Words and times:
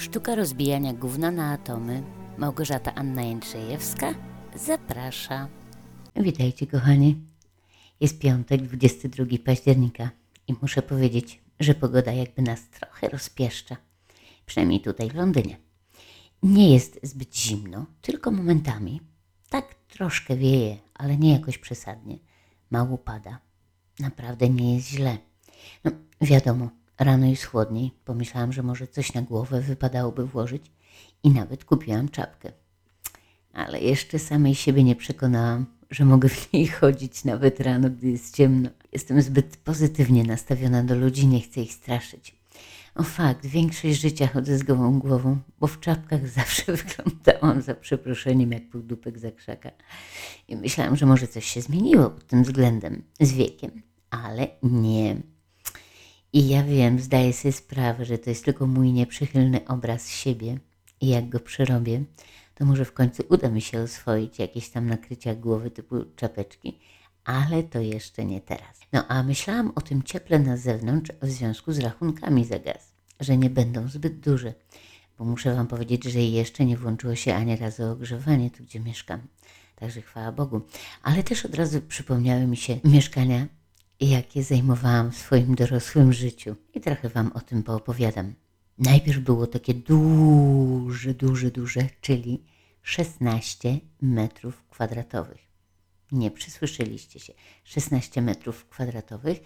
Sztuka 0.00 0.34
rozbijania 0.34 0.92
gówna 0.92 1.30
na 1.30 1.52
atomy. 1.52 2.02
Małgorzata 2.38 2.94
Anna 2.94 3.22
Jędrzejewska 3.22 4.14
zaprasza. 4.56 5.48
Witajcie 6.16 6.66
kochani. 6.66 7.20
Jest 8.00 8.18
piątek, 8.18 8.62
22 8.62 9.24
października 9.44 10.10
i 10.48 10.54
muszę 10.62 10.82
powiedzieć, 10.82 11.40
że 11.60 11.74
pogoda 11.74 12.12
jakby 12.12 12.42
nas 12.42 12.68
trochę 12.68 13.08
rozpieszcza. 13.08 13.76
Przynajmniej 14.46 14.80
tutaj 14.80 15.10
w 15.10 15.14
Londynie. 15.14 15.56
Nie 16.42 16.74
jest 16.74 17.00
zbyt 17.02 17.36
zimno, 17.36 17.86
tylko 18.02 18.30
momentami. 18.30 19.00
Tak 19.50 19.74
troszkę 19.74 20.36
wieje, 20.36 20.76
ale 20.94 21.16
nie 21.16 21.32
jakoś 21.32 21.58
przesadnie. 21.58 22.18
Mało 22.70 22.98
pada. 22.98 23.38
Naprawdę 23.98 24.48
nie 24.48 24.74
jest 24.74 24.88
źle. 24.88 25.18
No, 25.84 25.90
wiadomo, 26.20 26.70
rano 27.00 27.26
jest 27.26 27.44
chłodniej. 27.44 27.90
Pomyślałam, 28.04 28.52
że 28.52 28.62
może 28.62 28.86
coś 28.86 29.14
na 29.14 29.22
głowę 29.22 29.60
wypadałoby 29.60 30.26
włożyć 30.26 30.70
i 31.22 31.30
nawet 31.30 31.64
kupiłam 31.64 32.08
czapkę. 32.08 32.52
Ale 33.52 33.80
jeszcze 33.80 34.18
samej 34.18 34.54
siebie 34.54 34.84
nie 34.84 34.96
przekonałam, 34.96 35.66
że 35.90 36.04
mogę 36.04 36.28
w 36.28 36.52
niej 36.52 36.66
chodzić 36.66 37.24
nawet 37.24 37.60
rano, 37.60 37.90
gdy 37.90 38.10
jest 38.10 38.36
ciemno. 38.36 38.70
Jestem 38.92 39.22
zbyt 39.22 39.56
pozytywnie 39.56 40.24
nastawiona 40.24 40.84
do 40.84 40.94
ludzi, 40.94 41.26
nie 41.26 41.40
chcę 41.40 41.60
ich 41.60 41.72
straszyć. 41.72 42.40
O 42.94 43.02
fakt, 43.02 43.46
większość 43.46 44.00
życia 44.00 44.26
chodzę 44.26 44.58
z 44.58 44.62
gołą 44.62 44.98
głową, 44.98 45.38
bo 45.60 45.66
w 45.66 45.80
czapkach 45.80 46.28
zawsze 46.38 46.72
wyglądałam 46.72 47.62
za 47.62 47.74
przeproszeniem 47.74 48.52
jak 48.52 48.70
półdupek 48.70 49.18
za 49.18 49.30
krzaka. 49.30 49.70
I 50.48 50.56
myślałam, 50.56 50.96
że 50.96 51.06
może 51.06 51.28
coś 51.28 51.44
się 51.44 51.60
zmieniło 51.60 52.10
pod 52.10 52.26
tym 52.26 52.42
względem 52.42 53.02
z 53.20 53.32
wiekiem, 53.32 53.82
ale 54.10 54.48
nie. 54.62 55.16
I 56.32 56.48
ja 56.48 56.62
wiem, 56.62 56.98
zdaję 56.98 57.32
sobie 57.32 57.52
sprawę, 57.52 58.04
że 58.04 58.18
to 58.18 58.30
jest 58.30 58.44
tylko 58.44 58.66
mój 58.66 58.92
nieprzychylny 58.92 59.66
obraz 59.68 60.08
siebie 60.08 60.58
i 61.00 61.08
jak 61.08 61.28
go 61.28 61.40
przerobię, 61.40 62.04
to 62.54 62.64
może 62.64 62.84
w 62.84 62.92
końcu 62.92 63.22
uda 63.28 63.48
mi 63.48 63.60
się 63.60 63.80
oswoić 63.80 64.38
jakieś 64.38 64.68
tam 64.68 64.86
nakrycia 64.86 65.34
głowy 65.34 65.70
typu 65.70 65.96
czapeczki, 66.16 66.78
ale 67.24 67.62
to 67.62 67.80
jeszcze 67.80 68.24
nie 68.24 68.40
teraz. 68.40 68.80
No 68.92 69.08
a 69.08 69.22
myślałam 69.22 69.72
o 69.74 69.80
tym 69.80 70.02
cieple 70.02 70.38
na 70.38 70.56
zewnątrz 70.56 71.12
w 71.22 71.30
związku 71.30 71.72
z 71.72 71.78
rachunkami 71.78 72.44
za 72.44 72.58
gaz, 72.58 72.92
że 73.20 73.36
nie 73.36 73.50
będą 73.50 73.88
zbyt 73.88 74.20
duże, 74.20 74.54
bo 75.18 75.24
muszę 75.24 75.54
Wam 75.54 75.66
powiedzieć, 75.66 76.04
że 76.04 76.20
jeszcze 76.20 76.64
nie 76.64 76.76
włączyło 76.76 77.14
się 77.14 77.34
ani 77.34 77.56
razu 77.56 77.84
ogrzewanie 77.84 78.50
tu, 78.50 78.62
gdzie 78.62 78.80
mieszkam. 78.80 79.20
Także 79.76 80.02
chwała 80.02 80.32
Bogu. 80.32 80.60
Ale 81.02 81.22
też 81.22 81.44
od 81.44 81.54
razu 81.54 81.80
przypomniały 81.80 82.46
mi 82.46 82.56
się 82.56 82.80
mieszkania, 82.84 83.46
jakie 84.08 84.42
zajmowałam 84.42 85.10
w 85.10 85.16
swoim 85.16 85.54
dorosłym 85.54 86.12
życiu 86.12 86.56
i 86.74 86.80
trochę 86.80 87.08
Wam 87.08 87.32
o 87.34 87.40
tym 87.40 87.62
poopowiadam. 87.62 88.34
Najpierw 88.78 89.18
było 89.18 89.46
takie 89.46 89.74
duże, 89.74 91.14
duże, 91.14 91.50
duże, 91.50 91.80
czyli 92.00 92.44
16 92.82 93.78
metrów 94.02 94.64
kwadratowych. 94.70 95.50
Nie 96.12 96.30
przysłyszeliście 96.30 97.20
się. 97.20 97.32
16 97.64 98.22
metrów 98.22 98.68
kwadratowych 98.68 99.38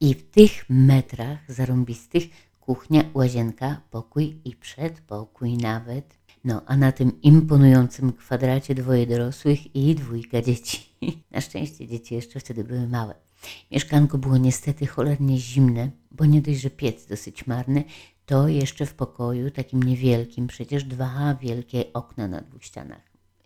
i 0.00 0.14
w 0.14 0.30
tych 0.30 0.64
metrach 0.68 1.38
zarąbistych 1.48 2.24
kuchnia, 2.60 3.04
łazienka, 3.14 3.80
pokój 3.90 4.40
i 4.44 4.56
przedpokój 4.56 5.56
nawet. 5.56 6.18
No, 6.44 6.62
a 6.66 6.76
na 6.76 6.92
tym 6.92 7.22
imponującym 7.22 8.12
kwadracie 8.12 8.74
dwoje 8.74 9.06
dorosłych 9.06 9.76
i 9.76 9.94
dwójka 9.94 10.42
dzieci. 10.42 10.88
Na 11.30 11.40
szczęście 11.40 11.86
dzieci 11.86 12.14
jeszcze 12.14 12.40
wtedy 12.40 12.64
były 12.64 12.86
małe. 12.86 13.27
Mieszkanko 13.70 14.18
było 14.18 14.36
niestety 14.36 14.86
cholernie 14.86 15.38
zimne, 15.38 15.90
bo 16.10 16.24
nie 16.24 16.42
dość, 16.42 16.60
że 16.60 16.70
piec 16.70 17.06
dosyć 17.06 17.46
marny, 17.46 17.84
to 18.26 18.48
jeszcze 18.48 18.86
w 18.86 18.94
pokoju 18.94 19.50
takim 19.50 19.82
niewielkim, 19.82 20.46
przecież 20.46 20.84
dwa 20.84 21.34
wielkie 21.34 21.92
okna 21.92 22.28
na 22.28 22.40
dwóch 22.40 22.64
ścianach. 22.64 23.02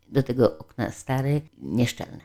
Do 0.08 0.22
tego 0.22 0.58
okna 0.58 0.90
stare, 0.90 1.40
nieszczelne. 1.58 2.20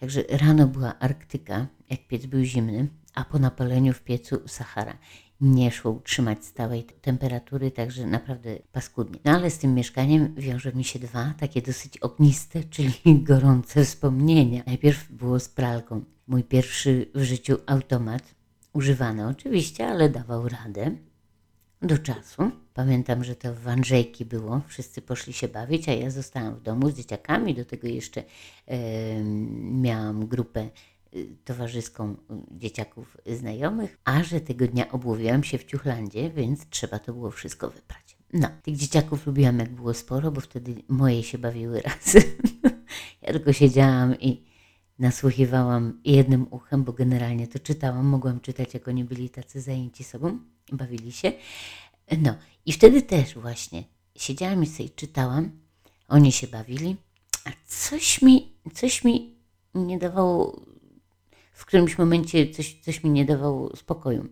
Także 0.00 0.22
rano 0.28 0.66
była 0.66 0.98
Arktyka, 0.98 1.66
jak 1.90 2.06
piec 2.06 2.26
był 2.26 2.44
zimny, 2.44 2.88
a 3.14 3.24
po 3.24 3.38
napaleniu 3.38 3.92
w 3.92 4.00
piecu 4.00 4.48
Sahara. 4.48 4.98
Nie 5.42 5.70
szło 5.70 5.90
utrzymać 5.90 6.44
stałej 6.44 6.84
temperatury, 6.84 7.70
także 7.70 8.06
naprawdę 8.06 8.58
paskudnie. 8.72 9.18
No 9.24 9.32
ale 9.32 9.50
z 9.50 9.58
tym 9.58 9.74
mieszkaniem 9.74 10.34
wiąże 10.34 10.72
mi 10.72 10.84
się 10.84 10.98
dwa 10.98 11.34
takie 11.38 11.62
dosyć 11.62 11.98
ogniste, 11.98 12.64
czyli 12.74 12.94
gorące 13.04 13.84
wspomnienia. 13.84 14.62
Najpierw 14.66 15.12
było 15.12 15.40
z 15.40 15.48
pralką. 15.48 16.04
Mój 16.26 16.44
pierwszy 16.44 17.10
w 17.14 17.22
życiu 17.22 17.56
automat, 17.66 18.22
używany 18.72 19.28
oczywiście, 19.28 19.86
ale 19.86 20.08
dawał 20.08 20.48
radę 20.48 20.90
do 21.82 21.98
czasu. 21.98 22.50
Pamiętam, 22.74 23.24
że 23.24 23.36
to 23.36 23.54
w 23.54 23.68
Andrzejki 23.68 24.24
było, 24.24 24.60
wszyscy 24.68 25.02
poszli 25.02 25.32
się 25.32 25.48
bawić, 25.48 25.88
a 25.88 25.92
ja 25.92 26.10
zostałam 26.10 26.54
w 26.54 26.62
domu 26.62 26.90
z 26.90 26.94
dzieciakami, 26.94 27.54
do 27.54 27.64
tego 27.64 27.88
jeszcze 27.88 28.22
miałam 29.60 30.26
grupę 30.26 30.70
towarzyską 31.44 32.12
y, 32.12 32.16
dzieciaków 32.58 33.16
znajomych, 33.26 33.98
a 34.04 34.22
że 34.22 34.40
tego 34.40 34.66
dnia 34.66 34.92
obłowiłam 34.92 35.44
się 35.44 35.58
w 35.58 35.64
Ciuchlandzie, 35.64 36.30
więc 36.30 36.68
trzeba 36.70 36.98
to 36.98 37.12
było 37.12 37.30
wszystko 37.30 37.70
wyprać. 37.70 38.16
No, 38.32 38.48
tych 38.62 38.76
dzieciaków 38.76 39.26
lubiłam 39.26 39.58
jak 39.58 39.70
było 39.70 39.94
sporo, 39.94 40.30
bo 40.30 40.40
wtedy 40.40 40.74
moje 40.88 41.22
się 41.22 41.38
bawiły 41.38 41.80
razem. 41.90 42.22
ja 43.22 43.32
tylko 43.32 43.52
siedziałam 43.52 44.20
i 44.20 44.44
nasłuchiwałam 44.98 46.00
jednym 46.04 46.46
uchem, 46.50 46.84
bo 46.84 46.92
generalnie 46.92 47.46
to 47.48 47.58
czytałam, 47.58 48.06
mogłam 48.06 48.40
czytać, 48.40 48.74
jak 48.74 48.88
oni 48.88 49.04
byli 49.04 49.30
tacy 49.30 49.60
zajęci 49.60 50.04
sobą, 50.04 50.38
bawili 50.72 51.12
się. 51.12 51.32
No 52.18 52.34
i 52.66 52.72
wtedy 52.72 53.02
też 53.02 53.34
właśnie 53.34 53.84
siedziałam 54.16 54.62
i 54.62 54.66
sobie 54.66 54.88
czytałam, 54.88 55.50
oni 56.08 56.32
się 56.32 56.46
bawili, 56.46 56.96
a 57.44 57.50
coś 57.66 58.22
mi, 58.22 58.52
coś 58.74 59.04
mi 59.04 59.36
nie 59.74 59.98
dawało, 59.98 60.60
w 61.62 61.66
którymś 61.66 61.98
momencie 61.98 62.50
coś, 62.50 62.76
coś 62.80 63.04
mi 63.04 63.10
nie 63.10 63.24
dawało 63.24 63.76
spokoju. 63.76 64.28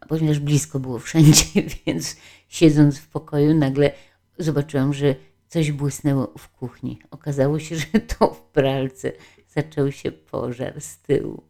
A 0.00 0.06
ponieważ 0.06 0.38
blisko 0.38 0.80
było 0.80 0.98
wszędzie, 0.98 1.44
więc 1.86 2.16
siedząc 2.48 2.98
w 2.98 3.08
pokoju 3.08 3.54
nagle 3.54 3.92
zobaczyłam, 4.38 4.94
że 4.94 5.14
coś 5.48 5.72
błysnęło 5.72 6.32
w 6.38 6.48
kuchni. 6.48 6.98
Okazało 7.10 7.58
się, 7.58 7.76
że 7.76 7.86
to 8.18 8.34
w 8.34 8.42
pralce 8.42 9.12
zaczął 9.48 9.92
się 9.92 10.12
pożar 10.12 10.80
z 10.80 10.98
tyłu 10.98 11.42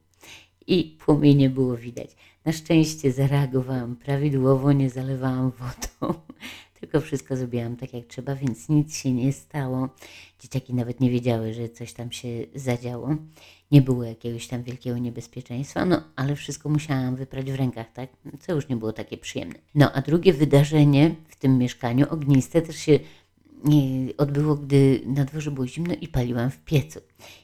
i 0.67 0.97
płomienie 1.05 1.51
było 1.51 1.77
widać. 1.77 2.11
Na 2.45 2.53
szczęście 2.53 3.13
zareagowałam 3.13 3.97
prawidłowo, 3.97 4.73
nie 4.73 4.91
zalewałam 4.91 5.51
wodą, 5.51 6.21
tylko 6.81 7.01
wszystko 7.01 7.37
zrobiłam 7.37 7.77
tak 7.77 7.95
jak 7.95 8.07
trzeba, 8.07 8.35
więc 8.35 8.69
nic 8.69 8.97
się 8.97 9.13
nie 9.13 9.33
stało. 9.33 9.89
Dzieciaki 10.41 10.75
nawet 10.75 11.01
nie 11.01 11.11
wiedziały, 11.11 11.55
że 11.55 11.69
coś 11.69 11.93
tam 11.93 12.13
się 12.13 12.29
zadziało. 12.55 13.17
Nie 13.71 13.83
było 13.83 14.05
jakiegoś 14.05 14.47
tam 14.49 14.63
wielkiego 14.63 14.99
niebezpieczeństwa, 14.99 15.85
no 15.85 16.03
ale 16.17 16.37
wszystko 16.37 16.69
musiałam 16.69 17.17
wyprać 17.17 17.53
w 17.53 17.55
rękach, 17.55 17.93
tak? 17.93 18.11
Co 18.41 18.55
już 18.55 18.69
nie 18.69 18.77
było 18.77 18.93
takie 18.93 19.19
przyjemne. 19.19 19.59
No 19.75 19.93
a 19.93 20.01
drugie 20.01 20.33
wydarzenie 20.33 21.15
w 21.29 21.37
tym 21.37 21.59
mieszkaniu, 21.59 22.07
ogniste, 22.11 22.63
też 22.63 22.77
się 22.77 22.99
odbyło, 24.17 24.57
gdy 24.57 25.01
na 25.07 25.25
dworze 25.25 25.51
było 25.51 25.67
zimno 25.67 25.95
i 26.01 26.09
paliłam 26.09 26.51
w 26.51 26.59
piecu. 26.59 27.01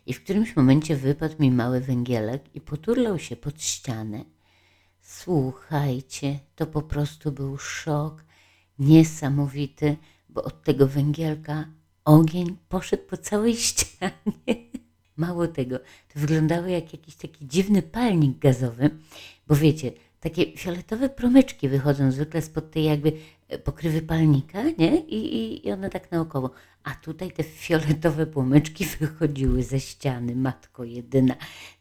I 0.06 0.12
w 0.12 0.24
którymś 0.24 0.56
momencie 0.56 0.96
wypadł 0.96 1.34
mi 1.40 1.50
mały 1.50 1.80
węgielek 1.80 2.42
i 2.54 2.60
poturlał 2.60 3.18
się 3.18 3.36
pod 3.36 3.62
ścianę. 3.62 4.24
Słuchajcie, 5.00 6.38
to 6.56 6.66
po 6.66 6.82
prostu 6.82 7.32
był 7.32 7.58
szok 7.58 8.24
niesamowity, 8.78 9.96
bo 10.28 10.42
od 10.42 10.62
tego 10.62 10.86
węgielka 10.86 11.64
ogień 12.04 12.56
poszedł 12.68 13.02
po 13.02 13.16
całej 13.16 13.56
ścianie. 13.66 14.75
Mało 15.16 15.48
tego, 15.48 15.78
to 15.78 16.20
wyglądało 16.20 16.66
jak 16.66 16.92
jakiś 16.92 17.14
taki 17.14 17.46
dziwny 17.46 17.82
palnik 17.82 18.38
gazowy, 18.38 18.90
bo 19.46 19.54
wiecie, 19.54 19.92
takie 20.20 20.56
fioletowe 20.56 21.08
promyczki 21.08 21.68
wychodzą 21.68 22.12
zwykle 22.12 22.42
spod 22.42 22.70
tej 22.70 22.84
jakby 22.84 23.12
pokrywy 23.64 24.02
palnika, 24.02 24.62
nie? 24.78 24.96
I, 24.96 25.34
i, 25.36 25.68
I 25.68 25.72
one 25.72 25.90
tak 25.90 26.12
naokoło. 26.12 26.50
A 26.84 26.94
tutaj 26.94 27.32
te 27.32 27.42
fioletowe 27.42 28.26
płomyczki 28.26 28.84
wychodziły 29.00 29.62
ze 29.62 29.80
ściany, 29.80 30.36
matko 30.36 30.84
jedyna. 30.84 31.34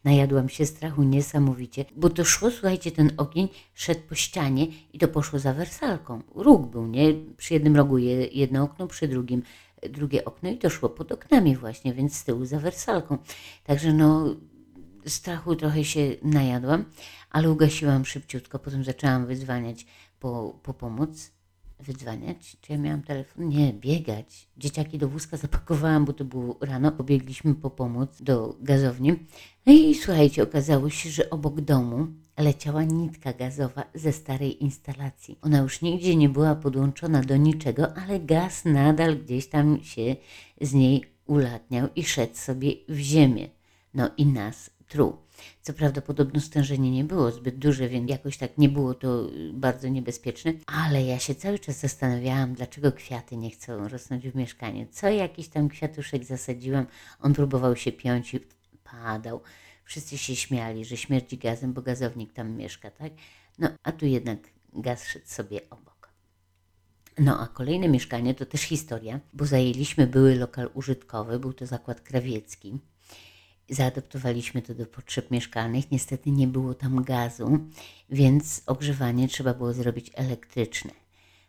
Najadłam 0.04 0.48
się 0.48 0.66
strachu 0.66 1.02
niesamowicie, 1.02 1.84
bo 1.96 2.10
to 2.10 2.24
szło, 2.24 2.50
słuchajcie, 2.50 2.90
ten 2.90 3.12
ogień 3.16 3.48
szedł 3.74 4.00
po 4.08 4.14
ścianie 4.14 4.66
i 4.92 4.98
to 4.98 5.08
poszło 5.08 5.38
za 5.38 5.54
wersalką. 5.54 6.22
Róg 6.34 6.70
był, 6.70 6.86
nie? 6.86 7.14
Przy 7.36 7.54
jednym 7.54 7.76
rogu 7.76 7.98
jedno 8.32 8.62
okno, 8.62 8.86
przy 8.86 9.08
drugim 9.08 9.42
drugie 9.88 10.24
okno 10.24 10.50
i 10.50 10.58
to 10.58 10.70
szło 10.70 10.88
pod 10.88 11.12
oknami 11.12 11.56
właśnie, 11.56 11.94
więc 11.94 12.16
z 12.16 12.24
tyłu 12.24 12.44
za 12.44 12.60
wersalką. 12.60 13.18
Także 13.64 13.92
no 13.92 14.36
strachu 15.06 15.56
trochę 15.56 15.84
się 15.84 16.16
najadłam, 16.22 16.84
ale 17.30 17.50
ugasiłam 17.50 18.04
szybciutko, 18.04 18.58
potem 18.58 18.84
zaczęłam 18.84 19.26
wyzwaniać 19.26 19.86
po, 20.20 20.58
po 20.62 20.74
pomoc 20.74 21.35
wydzwaniać, 21.80 22.56
czy 22.60 22.72
ja 22.72 22.78
miałam 22.78 23.02
telefon? 23.02 23.48
Nie, 23.48 23.72
biegać. 23.72 24.48
Dzieciaki 24.56 24.98
do 24.98 25.08
wózka 25.08 25.36
zapakowałam, 25.36 26.04
bo 26.04 26.12
to 26.12 26.24
było 26.24 26.56
rano. 26.60 26.92
Pobiegliśmy 26.92 27.54
po 27.54 27.70
pomoc 27.70 28.22
do 28.22 28.56
gazowni. 28.60 29.14
No 29.66 29.72
i 29.72 29.94
słuchajcie, 29.94 30.42
okazało 30.42 30.90
się, 30.90 31.10
że 31.10 31.30
obok 31.30 31.60
domu 31.60 32.06
leciała 32.38 32.84
nitka 32.84 33.32
gazowa 33.32 33.84
ze 33.94 34.12
starej 34.12 34.64
instalacji. 34.64 35.38
Ona 35.42 35.58
już 35.58 35.82
nigdzie 35.82 36.16
nie 36.16 36.28
była 36.28 36.54
podłączona 36.54 37.20
do 37.20 37.36
niczego, 37.36 37.96
ale 37.96 38.20
gaz 38.20 38.64
nadal 38.64 39.16
gdzieś 39.16 39.46
tam 39.46 39.82
się 39.82 40.16
z 40.60 40.74
niej 40.74 41.04
ulatniał 41.26 41.88
i 41.96 42.04
szedł 42.04 42.36
sobie 42.36 42.72
w 42.88 42.98
ziemię. 42.98 43.48
No 43.94 44.10
i 44.16 44.26
nas 44.26 44.70
truł. 44.88 45.16
Co 45.62 45.72
prawda 45.72 46.00
podobno 46.00 46.40
stężenie 46.40 46.90
nie 46.90 47.04
było 47.04 47.30
zbyt 47.30 47.58
duże, 47.58 47.88
więc 47.88 48.10
jakoś 48.10 48.36
tak 48.36 48.58
nie 48.58 48.68
było 48.68 48.94
to 48.94 49.28
y, 49.28 49.52
bardzo 49.52 49.88
niebezpieczne, 49.88 50.52
ale 50.66 51.02
ja 51.02 51.18
się 51.18 51.34
cały 51.34 51.58
czas 51.58 51.80
zastanawiałam, 51.80 52.54
dlaczego 52.54 52.92
kwiaty 52.92 53.36
nie 53.36 53.50
chcą 53.50 53.88
rosnąć 53.88 54.28
w 54.28 54.34
mieszkaniu. 54.34 54.86
Co 54.90 55.08
jakiś 55.08 55.48
tam 55.48 55.68
kwiatuszek 55.68 56.24
zasadziłam, 56.24 56.86
on 57.20 57.34
próbował 57.34 57.76
się 57.76 57.92
piąć 57.92 58.34
i 58.34 58.40
padał. 58.84 59.40
Wszyscy 59.84 60.18
się 60.18 60.36
śmiali, 60.36 60.84
że 60.84 60.96
śmierdzi 60.96 61.38
gazem, 61.38 61.72
bo 61.72 61.82
gazownik 61.82 62.32
tam 62.32 62.56
mieszka, 62.56 62.90
tak? 62.90 63.12
No, 63.58 63.68
a 63.82 63.92
tu 63.92 64.06
jednak 64.06 64.38
gaz 64.72 65.04
szedł 65.04 65.26
sobie 65.26 65.60
obok. 65.70 65.96
No 67.18 67.40
a 67.40 67.46
kolejne 67.46 67.88
mieszkanie 67.88 68.34
to 68.34 68.46
też 68.46 68.60
historia, 68.60 69.20
bo 69.32 69.46
zajęliśmy 69.46 70.06
były 70.06 70.34
lokal 70.34 70.70
użytkowy, 70.74 71.38
był 71.38 71.52
to 71.52 71.66
zakład 71.66 72.00
krawiecki. 72.00 72.78
Zaadoptowaliśmy 73.68 74.62
to 74.62 74.74
do 74.74 74.86
potrzeb 74.86 75.30
mieszkalnych. 75.30 75.90
Niestety 75.90 76.30
nie 76.30 76.46
było 76.46 76.74
tam 76.74 77.04
gazu, 77.04 77.58
więc 78.10 78.62
ogrzewanie 78.66 79.28
trzeba 79.28 79.54
było 79.54 79.72
zrobić 79.72 80.10
elektryczne. 80.14 80.90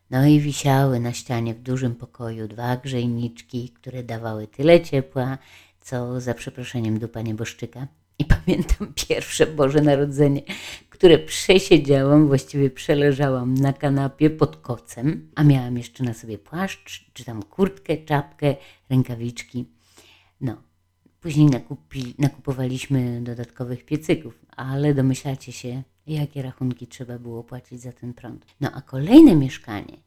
No 0.09 0.25
i 0.25 0.39
wisiały 0.39 0.99
na 0.99 1.13
ścianie 1.13 1.53
w 1.53 1.61
dużym 1.61 1.95
pokoju 1.95 2.47
dwa 2.47 2.77
grzejniczki, 2.77 3.69
które 3.69 4.03
dawały 4.03 4.47
tyle 4.47 4.81
ciepła, 4.81 5.37
co 5.81 6.21
za 6.21 6.33
przeproszeniem 6.33 6.99
dupa 6.99 7.21
nieboszczyka. 7.21 7.87
I 8.19 8.25
pamiętam 8.45 8.93
pierwsze 9.07 9.47
Boże 9.47 9.81
Narodzenie, 9.81 10.41
które 10.89 11.19
przesiedziałam, 11.19 12.27
właściwie 12.27 12.69
przeleżałam 12.69 13.53
na 13.53 13.73
kanapie 13.73 14.29
pod 14.29 14.57
kocem, 14.57 15.31
a 15.35 15.43
miałam 15.43 15.77
jeszcze 15.77 16.03
na 16.03 16.13
sobie 16.13 16.37
płaszcz, 16.37 17.11
czy 17.13 17.25
tam 17.25 17.43
kurtkę, 17.43 17.97
czapkę, 17.97 18.55
rękawiczki. 18.89 19.65
No, 20.41 20.66
później 21.27 21.47
nakupi, 21.47 22.15
nakupowaliśmy 22.19 23.21
dodatkowych 23.21 23.85
piecyków, 23.85 24.39
ale 24.57 24.93
domyślacie 24.93 25.51
się, 25.51 25.83
jakie 26.07 26.41
rachunki 26.41 26.87
trzeba 26.87 27.19
było 27.19 27.43
płacić 27.43 27.81
za 27.81 27.91
ten 27.91 28.13
prąd. 28.13 28.45
No 28.61 28.71
a 28.73 28.81
kolejne 28.81 29.35
mieszkanie 29.35 29.97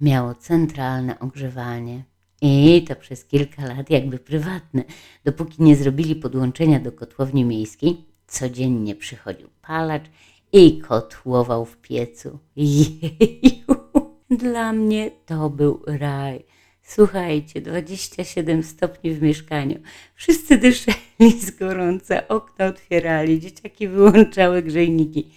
miało 0.00 0.34
centralne 0.34 1.18
ogrzewanie, 1.18 2.04
i 2.42 2.84
to 2.88 2.96
przez 2.96 3.24
kilka 3.24 3.66
lat 3.66 3.90
jakby 3.90 4.18
prywatne, 4.18 4.84
dopóki 5.24 5.62
nie 5.62 5.76
zrobili 5.76 6.16
podłączenia 6.16 6.80
do 6.80 6.92
kotłowni 6.92 7.44
miejskiej. 7.44 8.04
Codziennie 8.26 8.94
przychodził 8.94 9.48
palacz 9.62 10.04
i 10.52 10.78
kotłował 10.78 11.64
w 11.64 11.76
piecu. 11.76 12.38
Jeju, 12.56 13.76
dla 14.30 14.72
mnie 14.72 15.10
to 15.26 15.50
był 15.50 15.82
raj. 15.86 16.44
Słuchajcie, 16.86 17.60
27 17.60 18.62
stopni 18.62 19.14
w 19.14 19.22
mieszkaniu. 19.22 19.78
Wszyscy 20.14 20.58
dyszeli 20.58 21.40
z 21.40 21.50
gorąca, 21.50 22.28
okna 22.28 22.66
otwierali, 22.66 23.40
dzieciaki 23.40 23.88
wyłączały 23.88 24.62
grzejniki, 24.62 25.30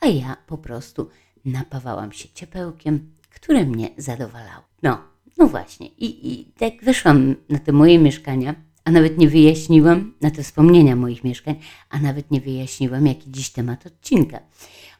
a 0.00 0.06
ja 0.06 0.36
po 0.46 0.58
prostu 0.58 1.10
napawałam 1.44 2.12
się 2.12 2.28
ciepełkiem, 2.34 3.10
które 3.34 3.64
mnie 3.64 3.90
zadowalało. 3.98 4.64
No, 4.82 4.98
no 5.38 5.46
właśnie, 5.46 5.86
i, 5.86 6.32
i 6.32 6.44
tak 6.44 6.84
weszłam 6.84 7.34
na 7.48 7.58
te 7.58 7.72
moje 7.72 7.98
mieszkania, 7.98 8.54
a 8.84 8.90
nawet 8.90 9.18
nie 9.18 9.28
wyjaśniłam, 9.28 10.14
na 10.20 10.30
te 10.30 10.42
wspomnienia 10.42 10.96
moich 10.96 11.24
mieszkań, 11.24 11.54
a 11.90 11.98
nawet 11.98 12.30
nie 12.30 12.40
wyjaśniłam, 12.40 13.06
jaki 13.06 13.30
dziś 13.30 13.50
temat 13.50 13.86
odcinka. 13.86 14.40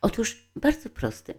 Otóż 0.00 0.48
bardzo 0.56 0.90
prosty. 0.90 1.34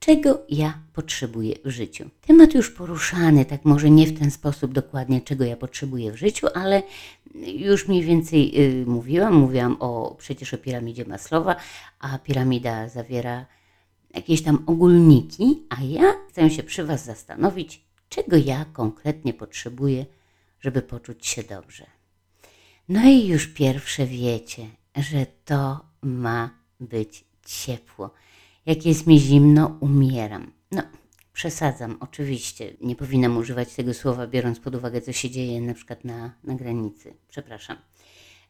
Czego 0.00 0.42
ja 0.48 0.78
potrzebuję 0.92 1.54
w 1.64 1.70
życiu? 1.70 2.10
Temat 2.20 2.54
już 2.54 2.70
poruszany, 2.70 3.44
tak 3.44 3.64
może 3.64 3.90
nie 3.90 4.06
w 4.06 4.18
ten 4.18 4.30
sposób 4.30 4.72
dokładnie, 4.72 5.20
czego 5.20 5.44
ja 5.44 5.56
potrzebuję 5.56 6.12
w 6.12 6.16
życiu, 6.16 6.46
ale 6.54 6.82
już 7.34 7.88
mniej 7.88 8.02
więcej 8.02 8.52
y, 8.80 8.86
mówiłam. 8.86 9.34
Mówiłam 9.34 9.76
o 9.80 10.14
przecież 10.18 10.54
o 10.54 10.58
piramidzie 10.58 11.04
Maslowa, 11.04 11.56
a 11.98 12.18
piramida 12.18 12.88
zawiera 12.88 13.46
jakieś 14.14 14.42
tam 14.42 14.62
ogólniki, 14.66 15.62
a 15.68 15.82
ja 15.82 16.14
chcę 16.28 16.50
się 16.50 16.62
przy 16.62 16.84
Was 16.84 17.04
zastanowić, 17.04 17.84
czego 18.08 18.36
ja 18.36 18.64
konkretnie 18.64 19.34
potrzebuję, 19.34 20.06
żeby 20.60 20.82
poczuć 20.82 21.26
się 21.26 21.42
dobrze. 21.42 21.86
No 22.88 23.08
i 23.08 23.26
już 23.26 23.46
pierwsze 23.46 24.06
wiecie, 24.06 24.66
że 24.96 25.26
to 25.44 25.80
ma 26.02 26.50
być 26.80 27.24
ciepło. 27.46 28.10
Jak 28.68 28.86
jest 28.86 29.06
mi 29.06 29.20
zimno, 29.20 29.78
umieram. 29.80 30.52
No, 30.72 30.82
przesadzam, 31.32 31.96
oczywiście. 32.00 32.76
Nie 32.80 32.96
powinnam 32.96 33.36
używać 33.36 33.74
tego 33.74 33.94
słowa, 33.94 34.26
biorąc 34.26 34.60
pod 34.60 34.74
uwagę, 34.74 35.00
co 35.00 35.12
się 35.12 35.30
dzieje 35.30 35.60
na 35.60 35.74
przykład 35.74 36.04
na, 36.04 36.34
na 36.44 36.54
granicy. 36.54 37.14
Przepraszam, 37.28 37.76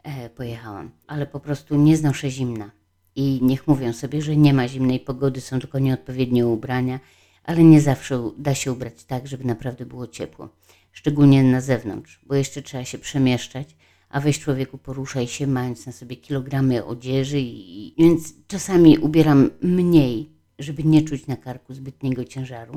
e, 0.02 0.30
pojechałam. 0.30 0.90
Ale 1.06 1.26
po 1.26 1.40
prostu 1.40 1.76
nie 1.76 1.96
znoszę 1.96 2.30
zimna. 2.30 2.70
I 3.16 3.38
niech 3.42 3.68
mówią 3.68 3.92
sobie, 3.92 4.22
że 4.22 4.36
nie 4.36 4.54
ma 4.54 4.68
zimnej 4.68 5.00
pogody, 5.00 5.40
są 5.40 5.60
tylko 5.60 5.78
nieodpowiednie 5.78 6.46
ubrania 6.46 7.00
ale 7.48 7.64
nie 7.64 7.80
zawsze 7.80 8.30
da 8.38 8.54
się 8.54 8.72
ubrać 8.72 9.04
tak, 9.04 9.28
żeby 9.28 9.44
naprawdę 9.44 9.86
było 9.86 10.06
ciepło. 10.06 10.48
Szczególnie 10.92 11.42
na 11.42 11.60
zewnątrz, 11.60 12.20
bo 12.26 12.34
jeszcze 12.34 12.62
trzeba 12.62 12.84
się 12.84 12.98
przemieszczać, 12.98 13.76
a 14.08 14.20
weź 14.20 14.40
człowieku 14.40 14.78
poruszaj 14.78 15.26
się, 15.26 15.46
mając 15.46 15.86
na 15.86 15.92
sobie 15.92 16.16
kilogramy 16.16 16.84
odzieży, 16.84 17.40
i, 17.40 17.94
więc 17.98 18.34
czasami 18.46 18.98
ubieram 18.98 19.50
mniej, 19.62 20.30
żeby 20.58 20.84
nie 20.84 21.02
czuć 21.02 21.26
na 21.26 21.36
karku 21.36 21.74
zbytniego 21.74 22.24
ciężaru, 22.24 22.74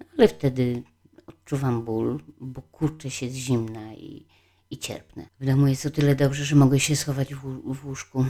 no, 0.00 0.06
ale 0.18 0.28
wtedy 0.28 0.82
odczuwam 1.26 1.84
ból, 1.84 2.20
bo 2.40 2.62
kurczę 2.62 3.10
się 3.10 3.30
z 3.30 3.34
zimna 3.34 3.94
i, 3.94 4.26
i 4.70 4.78
cierpnę. 4.78 5.28
W 5.40 5.46
domu 5.46 5.66
jest 5.66 5.86
o 5.86 5.90
tyle 5.90 6.14
dobrze, 6.14 6.44
że 6.44 6.56
mogę 6.56 6.80
się 6.80 6.96
schować 6.96 7.34
w, 7.34 7.74
w 7.74 7.86
łóżku, 7.86 8.24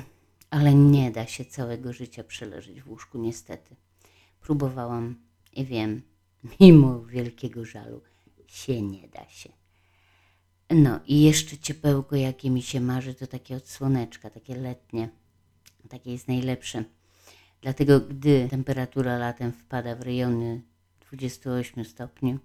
ale 0.51 0.75
nie 0.75 1.11
da 1.11 1.27
się 1.27 1.45
całego 1.45 1.93
życia 1.93 2.25
przeleżeć 2.25 2.83
w 2.83 2.91
łóżku, 2.91 3.19
niestety. 3.19 3.77
Próbowałam 4.41 5.17
i 5.53 5.65
wiem, 5.65 6.03
mimo 6.61 7.05
wielkiego 7.05 7.65
żalu 7.65 8.01
się 8.47 8.83
nie 8.83 9.09
da 9.09 9.29
się. 9.29 9.53
No 10.71 11.01
i 11.07 11.23
jeszcze 11.23 11.59
ciepełko, 11.59 12.17
jakie 12.17 12.51
mi 12.51 12.63
się 12.63 12.81
marzy, 12.81 13.15
to 13.15 13.27
takie 13.27 13.57
od 13.57 13.69
słoneczka, 13.69 14.31
takie 14.31 14.57
letnie. 14.57 15.09
Takie 15.89 16.13
jest 16.13 16.29
najlepsze. 16.29 16.85
Dlatego, 17.63 18.01
gdy 18.01 18.49
temperatura 18.51 19.19
latem 19.19 19.53
wpada 19.53 19.97
w 19.97 20.03
rejony 20.03 20.63
28 21.11 21.85
stopni, 21.85 22.39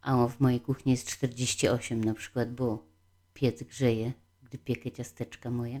a 0.00 0.26
w 0.26 0.40
mojej 0.40 0.60
kuchni 0.60 0.92
jest 0.92 1.08
48 1.08 2.04
na 2.04 2.14
przykład, 2.14 2.54
bo 2.54 2.86
piec 3.34 3.62
grzeje, 3.62 4.12
gdy 4.42 4.58
piekę 4.58 4.90
ciasteczka 4.90 5.50
moje, 5.50 5.80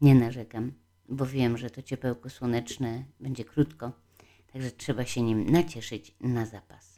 nie 0.00 0.14
narzekam, 0.14 0.72
bo 1.08 1.26
wiem, 1.26 1.58
że 1.58 1.70
to 1.70 1.82
ciepełko 1.82 2.30
słoneczne 2.30 3.04
będzie 3.20 3.44
krótko 3.44 3.92
Także 4.52 4.70
trzeba 4.70 5.04
się 5.04 5.22
nim 5.22 5.50
nacieszyć 5.50 6.14
na 6.20 6.46
zapas. 6.46 6.89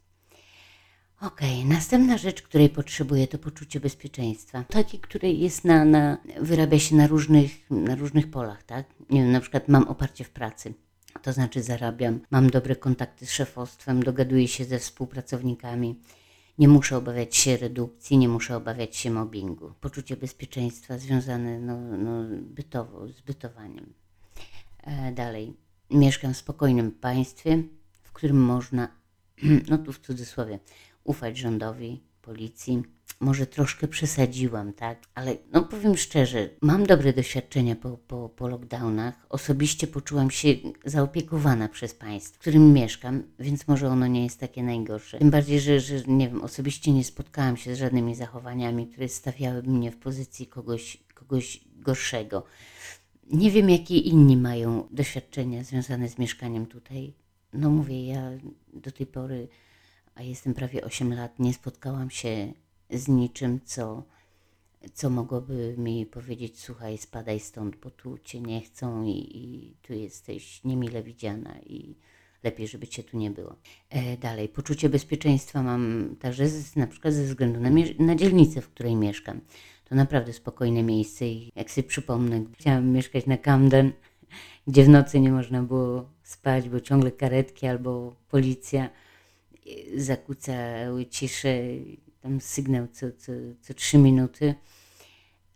Ok, 1.27 1.41
następna 1.65 2.19
rzecz, 2.19 2.43
której 2.43 2.69
potrzebuję, 2.69 3.29
to 3.29 3.39
poczucie 3.39 3.81
bezpieczeństwa. 3.81 4.65
Takie, 4.69 4.99
które 4.99 5.31
jest 5.31 5.65
na, 5.65 5.85
na, 5.85 6.19
wyrabia 6.41 6.79
się 6.79 6.97
na 6.97 7.07
różnych, 7.07 7.71
na 7.71 7.95
różnych 7.95 8.31
polach, 8.31 8.63
tak? 8.63 8.87
Nie 9.11 9.23
wiem, 9.23 9.33
na 9.33 9.41
przykład 9.41 9.69
mam 9.69 9.89
oparcie 9.89 10.25
w 10.25 10.31
pracy, 10.31 10.75
to 11.23 11.33
znaczy 11.33 11.63
zarabiam, 11.63 12.21
mam 12.31 12.51
dobre 12.51 12.77
kontakty 12.77 13.27
z 13.27 13.31
szefostwem, 13.31 14.03
dogaduję 14.03 14.49
się 14.49 14.65
ze 14.65 14.79
współpracownikami, 14.79 16.01
nie 16.59 16.69
muszę 16.69 16.97
obawiać 16.97 17.37
się 17.37 17.57
redukcji, 17.57 18.19
nie 18.19 18.29
muszę 18.29 18.57
obawiać 18.57 18.97
się 18.97 19.11
mobbingu. 19.11 19.73
Poczucie 19.81 20.17
bezpieczeństwa 20.17 20.99
związane 20.99 21.61
no, 21.61 21.79
no, 21.81 22.25
bytowo, 22.41 23.09
z 23.09 23.21
bytowaniem. 23.21 23.93
E, 24.85 25.13
dalej, 25.13 25.57
Mieszkam 25.93 26.35
w 26.35 26.37
spokojnym 26.37 26.93
państwie, 26.93 27.63
w 28.03 28.13
którym 28.13 28.45
można, 28.45 28.89
no 29.71 29.79
tu 29.79 29.93
w 29.93 30.01
cudzysłowie, 30.01 30.59
ufać 31.05 31.39
rządowi, 31.39 32.03
policji. 32.23 32.83
Może 33.21 33.47
troszkę 33.47 33.89
przesadziłam, 33.89 34.73
tak? 34.73 34.99
Ale 35.15 35.37
no 35.53 35.63
powiem 35.63 35.97
szczerze, 35.97 36.49
mam 36.61 36.87
dobre 36.87 37.13
doświadczenia 37.13 37.77
po, 37.77 37.97
po, 37.97 38.29
po 38.29 38.49
lockdownach. 38.49 39.27
Osobiście 39.29 39.87
poczułam 39.87 40.31
się 40.31 40.49
zaopiekowana 40.85 41.69
przez 41.69 41.95
państwo, 41.95 42.37
w 42.37 42.39
którym 42.39 42.73
mieszkam, 42.73 43.23
więc 43.39 43.69
może 43.69 43.89
ono 43.89 44.07
nie 44.07 44.25
jest 44.25 44.41
takie 44.41 44.63
najgorsze. 44.63 45.19
Tym 45.19 45.31
bardziej, 45.31 45.61
że, 45.61 45.81
że 45.81 45.95
nie 46.07 46.29
wiem, 46.29 46.43
osobiście 46.43 46.93
nie 46.93 47.05
spotkałam 47.05 47.57
się 47.57 47.75
z 47.75 47.79
żadnymi 47.79 48.15
zachowaniami, 48.15 48.87
które 48.87 49.09
stawiałyby 49.09 49.71
mnie 49.71 49.91
w 49.91 49.97
pozycji 49.97 50.47
kogoś, 50.47 51.05
kogoś 51.15 51.65
gorszego. 51.77 52.45
Nie 53.31 53.51
wiem, 53.51 53.71
jakie 53.71 53.99
inni 53.99 54.37
mają 54.37 54.89
doświadczenia 54.91 55.65
związane 55.65 56.09
z 56.09 56.19
mieszkaniem 56.19 56.67
tutaj. 56.67 57.15
No 57.53 57.71
mówię, 57.71 58.07
ja 58.07 58.31
do 58.73 58.93
tej 58.93 59.07
pory 59.07 59.49
a 60.15 60.23
jestem 60.23 60.55
prawie 60.55 60.85
8 60.85 61.15
lat, 61.15 61.39
nie 61.39 61.55
spotkałam 61.55 62.11
się 62.11 62.53
z 62.91 63.09
niczym, 63.09 63.61
co, 63.65 64.05
co 64.95 65.11
mogłoby 65.11 65.75
mi 65.79 66.07
powiedzieć: 66.07 66.61
Słuchaj, 66.61 66.99
spadaj 66.99 67.41
stąd, 67.41 67.77
bo 67.77 67.91
tu 67.91 68.19
cię 68.19 68.41
nie 68.41 68.61
chcą 68.61 69.05
i, 69.05 69.37
i 69.37 69.75
tu 69.83 69.93
jesteś 69.93 70.65
niemile 70.65 71.03
widziana 71.03 71.55
i 71.67 71.95
lepiej, 72.43 72.69
żeby 72.69 72.89
cię 72.89 73.03
tu 73.03 73.17
nie 73.17 73.31
było. 73.31 73.57
E, 73.91 74.17
dalej, 74.17 74.49
poczucie 74.49 74.89
bezpieczeństwa 74.89 75.63
mam 75.63 76.17
także 76.21 76.49
z, 76.49 76.77
na 76.77 76.87
przykład 76.87 77.15
ze 77.15 77.25
względu 77.25 77.61
na, 77.61 77.71
na 77.99 78.15
dzielnicę, 78.15 78.61
w 78.61 78.69
której 78.69 78.97
mieszkam. 78.97 79.41
To 79.85 79.95
naprawdę 79.95 80.33
spokojne 80.33 80.83
miejsce 80.83 81.27
i 81.27 81.53
jak 81.57 81.71
sobie 81.71 81.89
przypomnę, 81.89 82.45
chciałam 82.59 82.89
mieszkać 82.89 83.27
na 83.27 83.37
Camden, 83.37 83.93
gdzie 84.67 84.85
w 84.85 84.89
nocy 84.89 85.21
nie 85.21 85.33
można 85.33 85.63
było 85.63 86.11
spać, 86.23 86.69
bo 86.69 86.81
ciągle 86.81 87.13
karetki 87.13 87.67
albo 87.67 88.17
policja 88.29 88.91
zakłócały 89.97 91.07
ciszę, 91.07 91.63
tam 92.21 92.41
sygnał 92.41 92.87
co, 92.93 93.07
co, 93.13 93.33
co 93.61 93.75
trzy 93.75 93.99
minuty, 93.99 94.55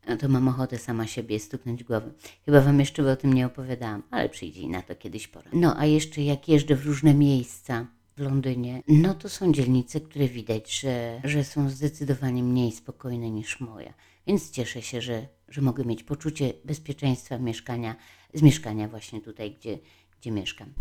no 0.09 0.17
to 0.17 0.29
mam 0.29 0.49
ochotę 0.49 0.79
sama 0.79 1.07
siebie 1.07 1.41
stuknąć 1.41 1.85
głową. 1.85 2.13
Chyba 2.45 2.61
Wam 2.61 2.81
jeszcze 2.81 3.13
o 3.13 3.17
tym 3.17 3.33
nie 3.33 3.47
opowiadałam, 3.47 4.03
ale 4.11 4.29
przyjdzie 4.29 4.69
na 4.69 4.83
to 4.83 4.95
kiedyś 4.95 5.29
pora. 5.29 5.51
No 5.53 5.79
a 5.79 5.87
jeszcze 5.87 6.23
jak 6.23 6.49
jeżdżę 6.49 6.77
w 6.77 6.87
różne 6.87 7.15
miejsca 7.15 7.87
w 8.17 8.21
Londynie, 8.21 8.83
no 8.89 9.15
to 9.15 9.29
są 9.29 9.53
dzielnice, 9.53 10.01
które 10.01 10.29
widać, 10.29 10.81
że, 10.81 11.21
że 11.25 11.45
są 11.45 11.71
zdecydowanie 11.71 12.43
mniej 12.43 12.73
spokojne 12.73 13.31
niż 13.31 13.61
moja. 13.61 13.95
Więc 14.27 14.51
cieszę 14.51 14.83
się, 14.83 15.01
że, 15.01 15.29
że 15.49 15.63
mogę 15.63 15.85
mieć 15.85 16.03
poczucie 16.03 16.53
bezpieczeństwa 16.65 17.39
mieszkania, 17.39 17.97
z 18.35 18.43
mieszkania 18.43 18.89
właśnie 18.89 19.21
tutaj, 19.21 19.51
gdzie, 19.61 19.79
gdzie 20.21 20.31
mieszkam. 20.31 20.73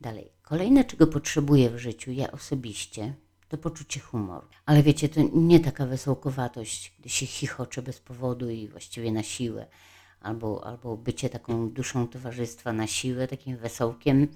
Dalej. 0.00 0.32
Kolejne, 0.42 0.84
czego 0.84 1.06
potrzebuję 1.06 1.70
w 1.70 1.78
życiu, 1.78 2.12
ja 2.12 2.32
osobiście, 2.32 3.14
to 3.48 3.58
poczucie 3.58 4.00
humoru. 4.00 4.46
Ale 4.66 4.82
wiecie, 4.82 5.08
to 5.08 5.20
nie 5.34 5.60
taka 5.60 5.86
wesołkowatość, 5.86 6.92
gdy 7.00 7.08
się 7.08 7.26
chichocze 7.26 7.82
bez 7.82 8.00
powodu 8.00 8.50
i 8.50 8.68
właściwie 8.68 9.12
na 9.12 9.22
siłę, 9.22 9.66
albo, 10.20 10.66
albo 10.66 10.96
bycie 10.96 11.30
taką 11.30 11.70
duszą 11.70 12.08
towarzystwa 12.08 12.72
na 12.72 12.86
siłę, 12.86 13.28
takim 13.28 13.56
wesołkiem 13.56 14.28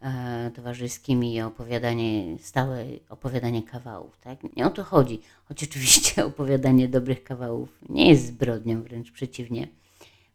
e, 0.00 0.50
towarzyskim 0.54 1.24
i 1.24 1.40
opowiadanie, 1.40 2.38
stałe 2.38 2.84
opowiadanie 3.08 3.62
kawałów, 3.62 4.18
tak? 4.18 4.56
Nie 4.56 4.66
o 4.66 4.70
to 4.70 4.84
chodzi, 4.84 5.20
choć 5.44 5.64
oczywiście 5.64 6.24
opowiadanie 6.26 6.88
dobrych 6.88 7.24
kawałów 7.24 7.78
nie 7.88 8.08
jest 8.08 8.26
zbrodnią, 8.26 8.82
wręcz 8.82 9.12
przeciwnie. 9.12 9.68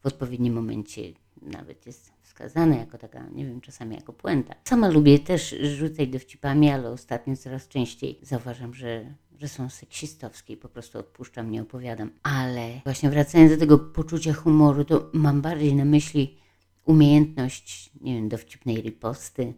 W 0.03 0.05
odpowiednim 0.05 0.53
momencie 0.53 1.01
nawet 1.41 1.85
jest 1.85 2.12
wskazane 2.33 2.77
jako 2.77 2.97
taka, 2.97 3.27
nie 3.29 3.45
wiem, 3.45 3.61
czasami 3.61 3.95
jako 3.95 4.13
puenta. 4.13 4.55
Sama 4.63 4.87
lubię 4.87 5.19
też 5.19 5.55
rzucać 5.61 6.09
dowcipami, 6.09 6.69
ale 6.69 6.89
ostatnio 6.89 7.37
coraz 7.37 7.67
częściej 7.67 8.19
zauważam, 8.21 8.73
że, 8.73 9.13
że 9.39 9.47
są 9.47 9.69
seksistowskie 9.69 10.53
i 10.53 10.57
po 10.57 10.69
prostu 10.69 10.99
odpuszczam, 10.99 11.51
nie 11.51 11.61
opowiadam. 11.61 12.11
Ale 12.23 12.81
właśnie 12.83 13.09
wracając 13.09 13.51
do 13.51 13.57
tego 13.57 13.79
poczucia 13.79 14.33
humoru, 14.33 14.85
to 14.85 15.09
mam 15.13 15.41
bardziej 15.41 15.75
na 15.75 15.85
myśli 15.85 16.37
umiejętność, 16.85 17.89
nie 18.01 18.15
wiem, 18.15 18.29
dowcipnej 18.29 18.81
riposty, 18.81 19.53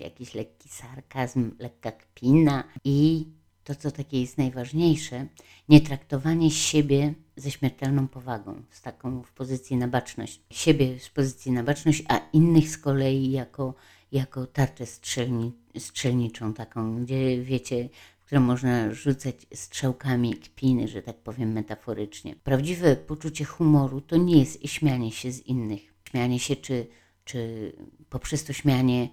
jakiś 0.00 0.34
lekki 0.34 0.68
sarkazm, 0.68 1.50
lekka 1.58 1.92
kpina 1.92 2.64
i 2.84 3.26
to, 3.68 3.74
co 3.74 3.90
takie 3.90 4.20
jest 4.20 4.38
najważniejsze, 4.38 5.26
nie 5.68 5.80
traktowanie 5.80 6.50
siebie 6.50 7.14
ze 7.36 7.50
śmiertelną 7.50 8.08
powagą, 8.08 8.62
z 8.70 8.82
taką 8.82 9.22
w 9.22 9.32
pozycji 9.32 9.76
na 9.76 9.88
baczność. 9.88 10.40
Siebie 10.50 10.98
w 10.98 11.12
pozycji 11.12 11.52
na 11.52 11.62
baczność, 11.62 12.02
a 12.08 12.20
innych 12.32 12.68
z 12.68 12.78
kolei 12.78 13.30
jako, 13.30 13.74
jako 14.12 14.46
tarczę 14.46 14.86
strzelni, 14.86 15.52
strzelniczą, 15.78 16.54
taką, 16.54 17.04
gdzie 17.04 17.42
wiecie, 17.42 17.88
w 18.20 18.24
którą 18.24 18.40
można 18.40 18.94
rzucać 18.94 19.36
strzałkami 19.54 20.34
kpiny, 20.34 20.88
że 20.88 21.02
tak 21.02 21.16
powiem 21.16 21.52
metaforycznie. 21.52 22.36
Prawdziwe 22.36 22.96
poczucie 22.96 23.44
humoru 23.44 24.00
to 24.00 24.16
nie 24.16 24.38
jest 24.38 24.68
śmianie 24.68 25.12
się 25.12 25.32
z 25.32 25.46
innych. 25.46 25.94
Śmianie 26.10 26.38
się, 26.38 26.56
czy, 26.56 26.86
czy 27.24 27.72
poprzez 28.10 28.44
to 28.44 28.52
śmianie 28.52 29.08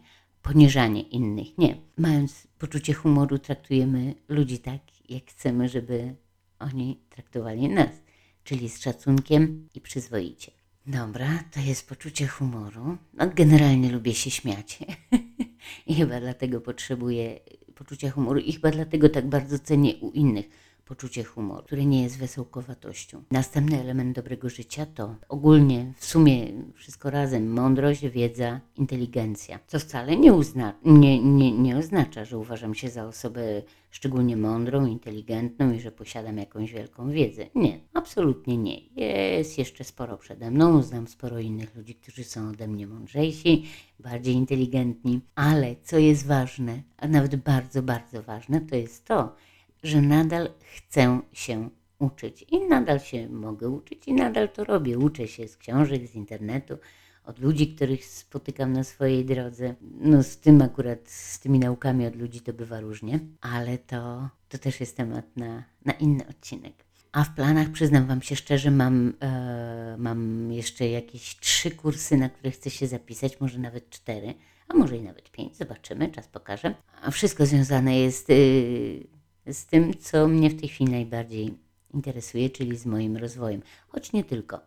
poniżanie 0.46 1.02
innych. 1.02 1.58
Nie. 1.58 1.78
Mając 1.98 2.48
poczucie 2.60 2.94
humoru, 2.94 3.40
traktujemy 3.40 4.16
ludzi 4.30 4.60
tak, 4.60 4.82
jak 5.10 5.26
chcemy, 5.26 5.70
żeby 5.70 6.16
oni 6.60 7.00
traktowali 7.10 7.70
nas, 7.70 7.90
czyli 8.44 8.70
z 8.70 8.82
szacunkiem 8.82 9.70
i 9.76 9.82
przyzwoicie. 9.82 10.52
Dobra, 10.88 11.44
to 11.52 11.60
jest 11.60 11.90
poczucie 11.90 12.28
humoru. 12.28 12.98
No, 13.14 13.30
generalnie 13.36 13.92
lubię 13.92 14.14
się 14.14 14.32
śmiać. 14.32 14.80
I 15.88 15.96
chyba 15.96 16.20
dlatego 16.20 16.62
potrzebuję 16.62 17.40
poczucia 17.76 18.12
humoru 18.12 18.40
i 18.40 18.54
chyba 18.54 18.72
dlatego 18.72 19.10
tak 19.10 19.30
bardzo 19.30 19.60
cenię 19.60 19.96
u 19.96 20.12
innych 20.12 20.50
poczucie 20.86 21.24
humoru, 21.24 21.64
które 21.64 21.86
nie 21.86 22.04
jest 22.04 22.18
wesołkowatością. 22.18 23.24
Następny 23.32 23.82
element 23.82 24.16
dobrego 24.16 24.50
życia 24.50 24.86
to 24.86 25.16
ogólnie, 25.30 25.94
w 25.98 26.06
sumie 26.06 26.48
wszystko 26.76 27.10
razem, 27.10 27.54
mądrość, 27.54 28.08
wiedza, 28.08 28.60
inteligencja. 28.78 29.60
Co 29.68 29.80
wcale 29.80 30.18
nie, 30.18 30.34
uzna, 30.34 30.74
nie, 30.86 31.20
nie, 31.24 31.52
nie 31.52 31.78
oznacza, 31.78 32.26
że 32.26 32.38
uważam 32.38 32.76
się 32.76 32.90
za 32.90 33.06
osobę 33.06 33.62
szczególnie 33.92 34.38
mądrą, 34.38 34.86
inteligentną 34.86 35.74
i 35.74 35.80
że 35.80 35.92
posiadam 35.92 36.38
jakąś 36.38 36.74
wielką 36.74 37.12
wiedzę. 37.12 37.46
Nie, 37.56 37.80
absolutnie 37.94 38.58
nie. 38.58 38.80
Jest 39.38 39.58
jeszcze 39.58 39.84
sporo 39.84 40.18
przede 40.18 40.52
mną, 40.52 40.82
znam 40.82 41.08
sporo 41.08 41.40
innych 41.40 41.76
ludzi, 41.76 41.96
którzy 41.96 42.24
są 42.24 42.50
ode 42.50 42.68
mnie 42.68 42.88
mądrzejsi, 42.88 43.66
bardziej 44.00 44.34
inteligentni, 44.34 45.22
ale 45.36 45.76
co 45.84 45.98
jest 45.98 46.28
ważne, 46.28 46.82
a 46.98 47.08
nawet 47.08 47.36
bardzo, 47.36 47.84
bardzo 47.84 48.24
ważne, 48.24 48.62
to 48.62 48.76
jest 48.76 49.06
to, 49.06 49.36
że 49.86 50.02
nadal 50.02 50.50
chcę 50.60 51.20
się 51.34 51.70
uczyć 52.00 52.46
i 52.52 52.68
nadal 52.68 53.00
się 53.00 53.30
mogę 53.30 53.70
uczyć 53.70 54.08
i 54.08 54.14
nadal 54.14 54.50
to 54.50 54.64
robię. 54.64 54.98
Uczę 54.98 55.28
się 55.28 55.48
z 55.48 55.58
książek, 55.58 56.08
z 56.08 56.16
internetu, 56.16 56.78
od 57.26 57.40
ludzi, 57.40 57.76
których 57.76 58.06
spotykam 58.06 58.74
na 58.74 58.84
swojej 58.84 59.26
drodze. 59.26 59.76
No 59.82 60.24
z 60.24 60.38
tym 60.38 60.62
akurat, 60.62 61.10
z 61.10 61.40
tymi 61.40 61.60
naukami 61.60 62.08
od 62.08 62.16
ludzi 62.16 62.42
to 62.42 62.54
bywa 62.54 62.80
różnie, 62.80 63.20
ale 63.42 63.78
to, 63.78 64.30
to 64.50 64.58
też 64.58 64.80
jest 64.80 64.98
temat 64.98 65.26
na, 65.38 65.64
na 65.86 65.94
inny 65.94 66.28
odcinek. 66.28 66.74
A 67.12 67.24
w 67.24 67.36
planach, 67.36 67.70
przyznam 67.70 68.08
Wam 68.08 68.22
się 68.22 68.36
szczerze, 68.36 68.72
mam, 68.72 69.14
e, 69.22 69.96
mam 70.00 70.52
jeszcze 70.52 70.88
jakieś 70.90 71.40
trzy 71.40 71.72
kursy, 71.72 72.18
na 72.18 72.30
które 72.30 72.52
chcę 72.52 72.70
się 72.70 72.88
zapisać, 72.88 73.40
może 73.40 73.60
nawet 73.60 73.90
cztery, 73.90 74.34
a 74.68 74.74
może 74.74 74.98
i 74.98 75.02
nawet 75.02 75.32
pięć, 75.32 75.58
zobaczymy, 75.58 76.10
czas 76.10 76.28
pokaże. 76.28 76.76
A 77.02 77.12
wszystko 77.12 77.46
związane 77.46 78.00
jest 78.00 78.30
y, 78.30 79.08
z 79.52 79.66
tym, 79.66 79.94
co 80.00 80.28
mnie 80.28 80.50
w 80.50 80.60
tej 80.60 80.70
chwili 80.70 80.92
najbardziej 80.92 81.54
interesuje, 81.94 82.50
czyli 82.50 82.78
z 82.78 82.86
moim 82.86 83.18
rozwojem. 83.18 83.62
Choć 83.88 84.14
nie 84.14 84.24
tylko. 84.24 84.60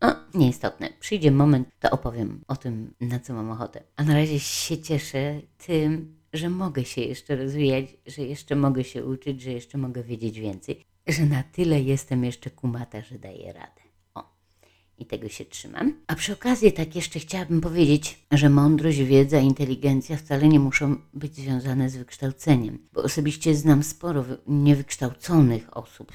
No, 0.00 0.16
nieistotne. 0.34 0.88
Przyjdzie 1.00 1.30
moment, 1.30 1.68
to 1.80 1.90
opowiem 1.90 2.40
o 2.48 2.56
tym, 2.56 2.94
na 3.00 3.20
co 3.20 3.34
mam 3.34 3.50
ochotę. 3.50 3.82
A 3.96 4.04
na 4.04 4.14
razie 4.14 4.40
się 4.40 4.78
cieszę 4.78 5.40
tym, 5.66 6.16
że 6.32 6.50
mogę 6.50 6.84
się 6.84 7.00
jeszcze 7.00 7.36
rozwijać, 7.36 7.84
że 8.06 8.22
jeszcze 8.22 8.56
mogę 8.56 8.84
się 8.84 9.04
uczyć, 9.04 9.42
że 9.42 9.50
jeszcze 9.50 9.78
mogę 9.78 10.02
wiedzieć 10.02 10.40
więcej, 10.40 10.84
że 11.06 11.26
na 11.26 11.42
tyle 11.42 11.80
jestem 11.80 12.24
jeszcze 12.24 12.50
kumata, 12.50 13.02
że 13.02 13.18
daję 13.18 13.52
radę 13.52 13.85
i 14.98 15.06
tego 15.06 15.28
się 15.28 15.44
trzymam. 15.44 15.94
A 16.06 16.14
przy 16.14 16.32
okazji 16.32 16.72
tak 16.72 16.96
jeszcze 16.96 17.18
chciałabym 17.18 17.60
powiedzieć, 17.60 18.18
że 18.32 18.50
mądrość, 18.50 18.98
wiedza, 18.98 19.38
inteligencja 19.38 20.16
wcale 20.16 20.48
nie 20.48 20.60
muszą 20.60 20.96
być 21.14 21.34
związane 21.34 21.90
z 21.90 21.96
wykształceniem, 21.96 22.78
bo 22.92 23.02
osobiście 23.02 23.54
znam 23.54 23.82
sporo 23.82 24.24
niewykształconych 24.46 25.76
osób, 25.76 26.12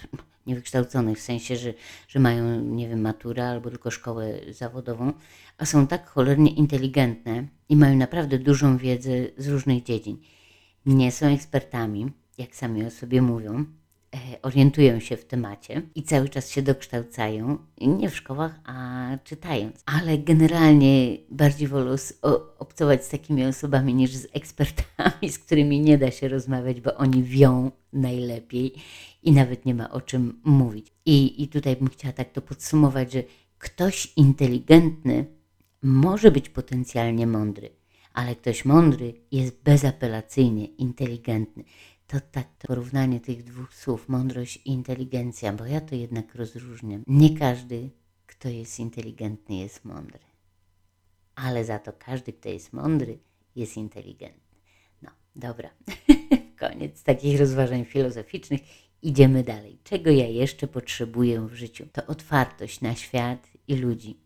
niewykształconych 0.48 1.18
w 1.18 1.22
sensie, 1.22 1.56
że, 1.56 1.74
że 2.08 2.20
mają, 2.20 2.62
nie 2.62 2.90
wiem, 2.90 3.02
maturę 3.02 3.50
albo 3.50 3.70
tylko 3.70 3.92
szkołę 3.92 4.40
zawodową, 4.50 5.14
a 5.58 5.66
są 5.66 5.88
tak 5.88 6.10
cholernie 6.10 6.52
inteligentne 6.52 7.48
i 7.70 7.76
mają 7.76 7.96
naprawdę 7.96 8.40
dużą 8.40 8.78
wiedzę 8.78 9.12
z 9.38 9.48
różnych 9.48 9.84
dziedzin. 9.84 10.18
Nie 10.86 11.12
są 11.12 11.26
ekspertami, 11.26 12.12
jak 12.38 12.56
sami 12.56 12.86
o 12.86 12.92
sobie 12.92 13.22
mówią, 13.22 13.66
orientują 14.42 15.00
się 15.00 15.18
w 15.18 15.26
temacie 15.26 15.82
i 15.96 16.04
cały 16.04 16.30
czas 16.30 16.50
się 16.50 16.62
dokształcają, 16.62 17.58
nie 17.82 18.10
w 18.10 18.16
szkołach, 18.16 18.60
a 18.66 19.08
czytając. 19.24 19.84
Ale 19.86 20.18
generalnie 20.18 21.18
bardziej 21.30 21.68
wolę 21.68 21.96
obcować 22.60 23.06
z 23.06 23.10
takimi 23.10 23.46
osobami 23.46 23.94
niż 23.94 24.12
z 24.12 24.28
ekspertami, 24.34 25.30
z 25.30 25.40
którymi 25.40 25.80
nie 25.80 25.98
da 25.98 26.12
się 26.12 26.28
rozmawiać, 26.28 26.82
bo 26.82 26.96
oni 26.96 27.24
wią 27.24 27.72
najlepiej 27.94 28.74
i 29.24 29.32
nawet 29.32 29.66
nie 29.66 29.76
ma 29.76 29.90
o 29.92 30.02
czym 30.02 30.42
mówić. 30.44 30.88
I, 31.06 31.44
i 31.44 31.48
tutaj 31.48 31.76
bym 31.76 31.90
chciała 31.90 32.14
tak 32.14 32.32
to 32.32 32.42
podsumować, 32.42 33.14
że 33.14 33.24
ktoś 33.58 34.14
inteligentny 34.16 35.26
może 35.82 36.32
być 36.32 36.50
potencjalnie 36.50 37.28
mądry, 37.28 37.70
ale 38.14 38.36
ktoś 38.36 38.66
mądry 38.66 39.14
jest 39.32 39.64
bezapelacyjnie 39.64 40.66
inteligentny 40.66 41.64
to 42.12 42.20
tak, 42.32 42.48
to 42.58 42.68
porównanie 42.68 43.20
tych 43.20 43.44
dwóch 43.44 43.74
słów, 43.74 44.10
mądrość 44.10 44.58
i 44.58 44.70
inteligencja, 44.70 45.54
bo 45.54 45.66
ja 45.66 45.82
to 45.82 45.96
jednak 45.96 46.36
rozróżniam. 46.36 47.04
Nie 47.08 47.38
każdy, 47.40 47.90
kto 48.28 48.50
jest 48.50 48.80
inteligentny, 48.80 49.56
jest 49.56 49.86
mądry. 49.86 50.20
Ale 51.36 51.66
za 51.66 51.80
to 51.80 51.94
każdy, 51.94 52.34
kto 52.34 52.50
jest 52.50 52.74
mądry, 52.74 53.20
jest 53.56 53.78
inteligentny. 53.78 54.60
No, 55.02 55.10
dobra. 55.36 55.70
koniec 56.60 57.04
takich 57.04 57.40
rozważań 57.40 57.86
filozoficznych. 57.86 58.62
Idziemy 59.02 59.44
dalej. 59.44 59.78
Czego 59.84 60.12
ja 60.12 60.28
jeszcze 60.28 60.68
potrzebuję 60.68 61.48
w 61.48 61.54
życiu? 61.54 61.86
To 61.94 62.06
otwartość 62.06 62.82
na 62.82 62.96
świat 62.96 63.48
i 63.68 63.76
ludzi. 63.76 64.18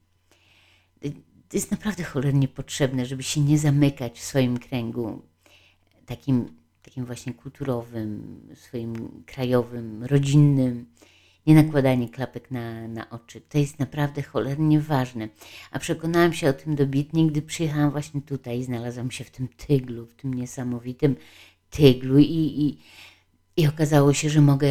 To 1.49 1.57
jest 1.57 1.71
naprawdę 1.71 2.03
cholernie 2.03 2.47
potrzebne, 2.47 3.05
żeby 3.05 3.23
się 3.23 3.41
nie 3.41 3.57
zamykać 3.57 4.19
w 4.19 4.23
swoim 4.23 4.57
kręgu 4.57 5.21
takim, 6.05 6.64
takim 6.85 7.05
właśnie 7.05 7.33
kulturowym, 7.33 8.39
swoim 8.55 9.23
krajowym, 9.25 10.03
rodzinnym 10.03 10.85
nie 11.47 11.55
nakładanie 11.55 12.09
klapek 12.09 12.51
na, 12.51 12.87
na 12.87 13.09
oczy. 13.09 13.41
To 13.41 13.57
jest 13.57 13.79
naprawdę 13.79 14.21
cholernie 14.21 14.79
ważne. 14.79 15.29
A 15.71 15.79
przekonałam 15.79 16.33
się 16.33 16.49
o 16.49 16.53
tym 16.53 16.75
dobitnie, 16.75 17.27
gdy 17.27 17.41
przyjechałam 17.41 17.91
właśnie 17.91 18.21
tutaj 18.21 18.59
i 18.59 18.63
znalazłam 18.63 19.11
się 19.11 19.23
w 19.23 19.31
tym 19.31 19.47
tyglu, 19.47 20.05
w 20.05 20.15
tym 20.15 20.33
niesamowitym 20.33 21.15
tyglu 21.69 22.19
i, 22.19 22.23
i, 22.25 22.77
i 23.57 23.67
okazało 23.67 24.13
się, 24.13 24.29
że 24.29 24.41
mogę, 24.41 24.67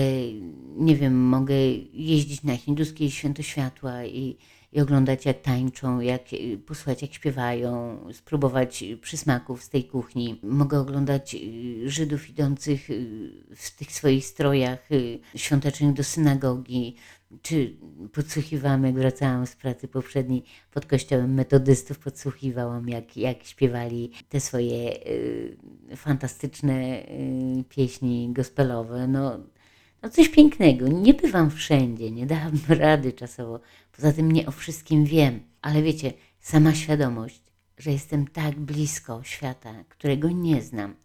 nie 0.77 0.97
wiem, 0.97 1.29
mogę 1.29 1.55
jeździć 1.93 2.43
na 2.43 2.57
hinduskie 2.57 3.11
święto 3.11 3.43
światła 3.43 4.05
i 4.05 4.37
i 4.75 4.81
oglądać 4.81 5.27
jak 5.27 5.43
tańczą, 5.43 6.01
jak, 6.01 6.23
posłuchać 6.67 7.03
jak 7.03 7.15
śpiewają, 7.15 7.99
spróbować 8.13 8.85
przysmaków 9.01 9.63
z 9.63 9.69
tej 9.69 9.85
kuchni. 9.85 10.41
Mogę 10.43 10.81
oglądać 10.81 11.35
y, 11.35 11.91
Żydów 11.91 12.31
idących 12.31 12.91
y, 12.91 13.31
w 13.57 13.77
tych 13.77 13.93
swoich 13.93 14.25
strojach 14.25 14.93
y, 14.93 15.19
świątecznych 15.35 15.93
do 15.93 16.05
synagogi, 16.05 16.97
czy 17.43 17.77
podsłuchiwałam, 18.13 18.85
jak 18.85 18.95
wracałam 18.95 19.47
z 19.47 19.57
pracy 19.57 19.89
poprzedniej 19.89 20.45
pod 20.71 20.87
kościołem 20.87 21.35
metodystów, 21.35 21.99
podsłuchiwałam, 21.99 22.89
jak, 22.89 23.17
jak 23.17 23.45
śpiewali 23.45 24.11
te 24.29 24.41
swoje 24.41 25.07
y, 25.07 25.57
fantastyczne 25.97 27.03
y, 27.03 27.65
pieśni 27.69 28.33
gospelowe. 28.33 29.09
No, 29.09 29.39
no 30.03 30.09
coś 30.09 30.29
pięknego. 30.29 30.89
Nie 30.89 31.15
bywam 31.15 31.51
wszędzie, 31.51 32.11
nie 32.11 32.27
dałam 32.27 32.53
rady 32.69 33.13
czasowo. 33.13 33.61
Poza 33.97 34.13
tym 34.13 34.33
nie 34.33 34.47
o 34.47 34.51
wszystkim 34.51 35.05
wiem, 35.05 35.41
ale 35.63 35.83
wiecie, 35.83 36.13
sama 36.41 36.75
świadomość, 36.75 37.43
że 37.79 37.93
jestem 37.93 38.27
tak 38.29 38.61
blisko 38.61 39.23
świata, 39.23 39.85
którego 39.89 40.31
nie 40.31 40.63
znam, 40.63 40.97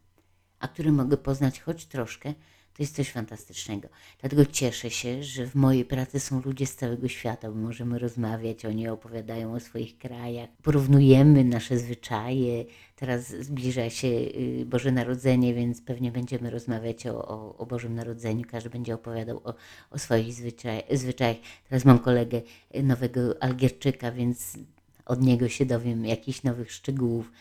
a 0.60 0.67
który 0.67 0.91
mogę 0.91 1.17
poznać 1.17 1.60
choć 1.60 1.86
troszkę, 1.86 2.34
to 2.79 2.83
jest 2.83 2.95
coś 2.95 3.12
fantastycznego. 3.12 3.88
Dlatego 4.21 4.45
cieszę 4.45 4.89
się, 4.89 5.24
że 5.24 5.48
w 5.48 5.55
mojej 5.55 5.86
pracy 5.86 6.19
są 6.19 6.41
ludzie 6.41 6.65
z 6.65 6.75
całego 6.75 7.07
świata, 7.07 7.50
bo 7.51 7.55
możemy 7.55 8.00
rozmawiać, 8.00 8.65
oni 8.65 8.88
opowiadają 8.88 9.53
o 9.53 9.59
swoich 9.59 9.98
krajach, 9.98 10.50
porównujemy 10.63 11.43
nasze 11.43 11.77
zwyczaje. 11.77 12.65
Teraz 12.95 13.27
zbliża 13.27 13.89
się 13.89 14.07
y, 14.07 14.65
Boże 14.65 14.91
Narodzenie, 14.91 15.53
więc 15.53 15.81
pewnie 15.81 16.12
będziemy 16.12 16.50
rozmawiać 16.50 17.07
o, 17.07 17.27
o, 17.27 17.57
o 17.57 17.65
Bożym 17.65 17.95
Narodzeniu. 17.95 18.45
Każdy 18.51 18.69
będzie 18.69 18.93
opowiadał 18.93 19.41
o, 19.43 19.53
o 19.91 20.00
swoich 20.00 20.33
zwyczaj, 20.33 20.83
zwyczajach. 20.91 21.38
Teraz 21.69 21.86
mam 21.86 22.00
kolegę 22.00 22.41
y, 22.75 22.83
nowego 22.83 23.43
Algierczyka, 23.43 24.12
więc 24.12 24.57
od 25.05 25.21
niego 25.21 25.50
się 25.50 25.65
dowiem 25.65 26.05
jakichś 26.05 26.43
nowych 26.43 26.71
szczegółów 26.71 27.31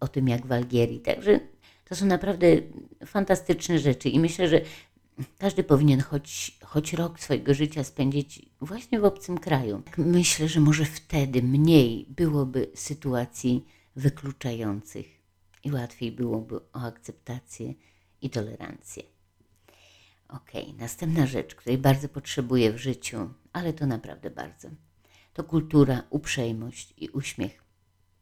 o 0.00 0.08
tym, 0.08 0.28
jak 0.28 0.46
w 0.46 0.52
Algierii. 0.52 1.00
Także 1.00 1.40
to 1.88 1.96
są 1.96 2.06
naprawdę 2.06 2.46
fantastyczne 3.06 3.78
rzeczy 3.78 4.08
i 4.08 4.20
myślę, 4.20 4.48
że 4.48 4.60
każdy 5.38 5.64
powinien 5.64 6.00
choć, 6.00 6.58
choć 6.64 6.92
rok 6.92 7.20
swojego 7.20 7.54
życia 7.54 7.84
spędzić 7.84 8.42
właśnie 8.60 9.00
w 9.00 9.04
obcym 9.04 9.38
kraju. 9.38 9.82
Myślę, 9.98 10.48
że 10.48 10.60
może 10.60 10.84
wtedy 10.84 11.42
mniej 11.42 12.06
byłoby 12.08 12.70
sytuacji 12.74 13.66
wykluczających 13.96 15.06
i 15.64 15.72
łatwiej 15.72 16.12
byłoby 16.12 16.56
o 16.56 16.80
akceptację 16.82 17.74
i 18.22 18.30
tolerancję. 18.30 19.02
Ok, 20.28 20.50
następna 20.78 21.26
rzecz, 21.26 21.54
której 21.54 21.78
bardzo 21.78 22.08
potrzebuję 22.08 22.72
w 22.72 22.78
życiu, 22.78 23.30
ale 23.52 23.72
to 23.72 23.86
naprawdę 23.86 24.30
bardzo, 24.30 24.68
to 25.32 25.44
kultura, 25.44 26.02
uprzejmość 26.10 26.94
i 26.96 27.08
uśmiech. 27.08 27.62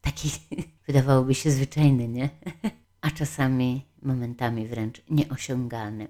Taki 0.01 0.31
wydawałoby 0.87 1.35
się 1.35 1.51
zwyczajny, 1.51 2.09
nie? 2.09 2.31
a 3.05 3.11
czasami 3.11 3.85
momentami 4.03 4.67
wręcz 4.67 5.03
nieosiągalne. 5.11 6.09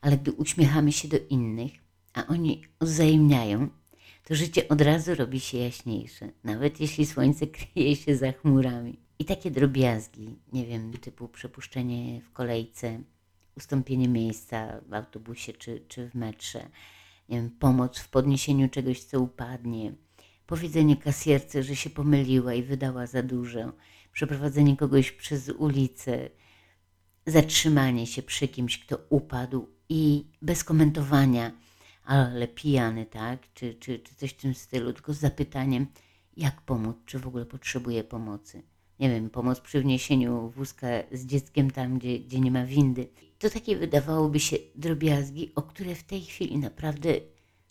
Ale 0.00 0.18
gdy 0.18 0.32
uśmiechamy 0.32 0.92
się 0.92 1.08
do 1.08 1.16
innych, 1.30 1.72
a 2.14 2.26
oni 2.26 2.62
wzajemniają, 2.80 3.68
to 4.24 4.34
życie 4.34 4.68
od 4.68 4.80
razu 4.80 5.14
robi 5.14 5.40
się 5.40 5.58
jaśniejsze, 5.58 6.28
nawet 6.44 6.80
jeśli 6.80 7.06
słońce 7.06 7.46
kryje 7.46 7.96
się 7.96 8.16
za 8.16 8.32
chmurami. 8.32 8.98
I 9.18 9.24
takie 9.24 9.50
drobiazgi, 9.50 10.38
nie 10.52 10.66
wiem, 10.66 10.92
typu 10.92 11.28
przepuszczenie 11.28 12.20
w 12.20 12.32
kolejce, 12.32 13.00
ustąpienie 13.56 14.08
miejsca 14.08 14.80
w 14.88 14.94
autobusie 14.94 15.52
czy, 15.52 15.84
czy 15.88 16.10
w 16.10 16.14
metrze, 16.14 16.68
wiem, 17.28 17.50
pomoc 17.50 17.98
w 17.98 18.08
podniesieniu 18.08 18.68
czegoś, 18.68 19.04
co 19.04 19.20
upadnie, 19.20 19.92
powiedzenie 20.46 20.96
kasjerce, 20.96 21.62
że 21.62 21.76
się 21.76 21.90
pomyliła 21.90 22.54
i 22.54 22.62
wydała 22.62 23.06
za 23.06 23.22
dużo, 23.22 23.72
przeprowadzenie 24.14 24.76
kogoś 24.76 25.12
przez 25.12 25.48
ulicę, 25.48 26.30
zatrzymanie 27.26 28.06
się 28.06 28.22
przy 28.22 28.48
kimś, 28.48 28.78
kto 28.78 28.98
upadł 29.08 29.68
i 29.88 30.26
bez 30.42 30.64
komentowania, 30.64 31.52
ale 32.04 32.48
pijany, 32.48 33.06
tak, 33.06 33.52
czy, 33.54 33.74
czy, 33.74 33.98
czy 33.98 34.14
coś 34.14 34.30
w 34.30 34.36
tym 34.36 34.54
stylu, 34.54 34.92
tylko 34.92 35.14
z 35.14 35.18
zapytaniem, 35.18 35.86
jak 36.36 36.62
pomóc, 36.62 36.96
czy 37.06 37.18
w 37.18 37.26
ogóle 37.26 37.46
potrzebuje 37.46 38.04
pomocy. 38.04 38.62
Nie 39.00 39.10
wiem, 39.10 39.30
pomoc 39.30 39.60
przy 39.60 39.80
wniesieniu 39.80 40.50
wózka 40.50 40.86
z 41.12 41.26
dzieckiem 41.26 41.70
tam, 41.70 41.98
gdzie, 41.98 42.18
gdzie 42.18 42.40
nie 42.40 42.50
ma 42.50 42.66
windy. 42.66 43.08
To 43.38 43.50
takie 43.50 43.76
wydawałoby 43.76 44.40
się 44.40 44.56
drobiazgi, 44.74 45.52
o 45.54 45.62
które 45.62 45.94
w 45.94 46.04
tej 46.04 46.22
chwili 46.22 46.58
naprawdę 46.58 47.10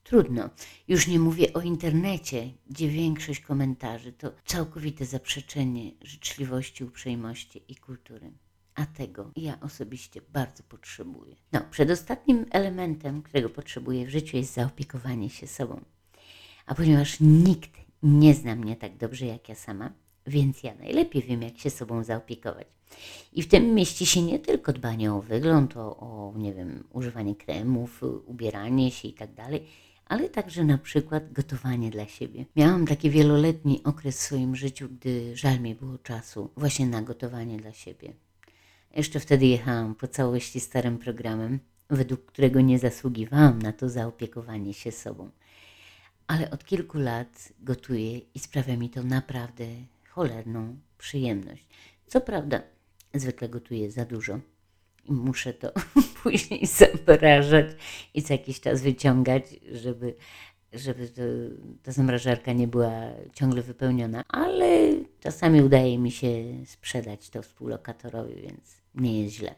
Trudno. 0.04 0.50
Już 0.88 1.08
nie 1.08 1.20
mówię 1.20 1.54
o 1.54 1.62
internecie, 1.62 2.52
gdzie 2.70 2.88
większość 2.88 3.40
komentarzy 3.40 4.14
to 4.14 4.32
całkowite 4.46 5.06
zaprzeczenie 5.06 5.92
życzliwości, 6.02 6.84
uprzejmości 6.84 7.64
i 7.68 7.76
kultury. 7.76 8.32
A 8.76 8.86
tego 8.86 9.32
ja 9.36 9.60
osobiście 9.62 10.22
bardzo 10.34 10.64
potrzebuję. 10.64 11.36
No, 11.52 11.62
przedostatnim 11.72 12.46
elementem, 12.52 13.22
którego 13.22 13.50
potrzebuję 13.50 14.06
w 14.06 14.10
życiu 14.10 14.38
jest 14.38 14.54
zaopiekowanie 14.54 15.30
się 15.30 15.48
sobą. 15.48 15.82
A 16.66 16.76
ponieważ 16.76 17.18
nikt 17.20 17.72
nie 18.04 18.34
zna 18.34 18.56
mnie 18.56 18.76
tak 18.76 18.98
dobrze 18.98 19.26
jak 19.26 19.50
ja 19.50 19.56
sama, 19.56 19.94
więc 20.28 20.64
ja 20.64 20.76
najlepiej 20.76 21.22
wiem, 21.22 21.42
jak 21.42 21.58
się 21.58 21.70
sobą 21.70 22.04
zaopiekować. 22.04 22.68
I 23.34 23.44
w 23.44 23.48
tym 23.48 23.74
mieści 23.74 24.06
się 24.06 24.22
nie 24.22 24.40
tylko 24.40 24.74
dbanie 24.74 25.14
o 25.14 25.22
wygląd, 25.22 25.78
o, 25.78 25.98
o 25.98 26.34
nie 26.38 26.54
wiem, 26.54 26.84
używanie 26.92 27.36
kremów, 27.36 28.04
ubieranie 28.26 28.92
się 28.92 29.08
i 29.08 29.14
tak 29.14 29.34
dalej, 29.34 29.68
ale 30.06 30.30
także 30.30 30.64
na 30.64 30.78
przykład 30.78 31.34
gotowanie 31.34 31.90
dla 31.92 32.08
siebie. 32.08 32.46
Miałam 32.56 32.88
taki 32.88 33.10
wieloletni 33.10 33.84
okres 33.84 34.18
w 34.18 34.22
swoim 34.22 34.56
życiu, 34.56 34.90
gdy 34.90 35.38
żal 35.38 35.60
mi 35.60 35.76
było 35.76 35.98
czasu 35.98 36.50
właśnie 36.58 36.86
na 36.86 37.02
gotowanie 37.02 37.58
dla 37.58 37.74
siebie. 37.74 38.14
Jeszcze 38.96 39.20
wtedy 39.20 39.46
jechałam 39.46 39.96
po 39.96 40.08
całości 40.08 40.60
starym 40.60 40.98
programem, 40.98 41.60
według 41.90 42.26
którego 42.26 42.62
nie 42.62 42.80
zasługiwałam 42.80 43.62
na 43.62 43.74
to 43.74 43.90
zaopiekowanie 43.90 44.74
się 44.74 44.92
sobą. 44.92 45.30
Ale 46.28 46.52
od 46.52 46.66
kilku 46.66 46.98
lat 46.98 47.54
gotuję 47.60 48.18
i 48.18 48.40
sprawia 48.40 48.78
mi 48.78 48.90
to 48.90 49.04
naprawdę 49.04 49.66
cholerną 50.10 50.78
przyjemność. 50.98 51.68
Co 52.08 52.22
prawda, 52.22 52.62
zwykle 53.14 53.50
gotuję 53.50 53.92
za 53.92 54.06
dużo 54.06 54.40
i 55.04 55.12
muszę 55.12 55.54
to 55.54 55.72
później 56.24 56.68
zamrażać 56.68 57.66
i 58.14 58.22
co 58.22 58.34
jakiś 58.34 58.60
czas 58.60 58.82
wyciągać, 58.82 59.44
żeby, 59.72 60.16
żeby 60.74 61.10
to, 61.10 61.22
ta 61.84 61.92
zamrażarka 61.92 62.54
nie 62.54 62.68
była 62.68 62.92
ciągle 63.34 63.62
wypełniona, 63.62 64.24
ale 64.28 64.92
czasami 65.20 65.62
udaje 65.62 66.00
mi 66.00 66.12
się 66.12 66.30
sprzedać 66.66 67.30
to 67.30 67.42
współlokatorowi, 67.42 68.36
więc 68.42 68.82
nie 68.96 69.24
jest 69.24 69.36
źle. 69.36 69.56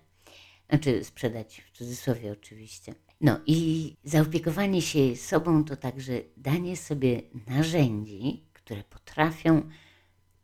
Znaczy 0.70 1.04
sprzedać 1.04 1.62
w 1.62 1.78
cudzysłowie 1.78 2.32
oczywiście. 2.32 2.96
No 3.22 3.40
i 3.46 3.94
zaopiekowanie 4.04 4.82
się 4.82 5.16
sobą 5.16 5.64
to 5.64 5.76
także 5.76 6.14
danie 6.38 6.78
sobie 6.78 7.22
narzędzi, 7.48 8.44
które 8.54 8.84
potrafią 8.84 9.70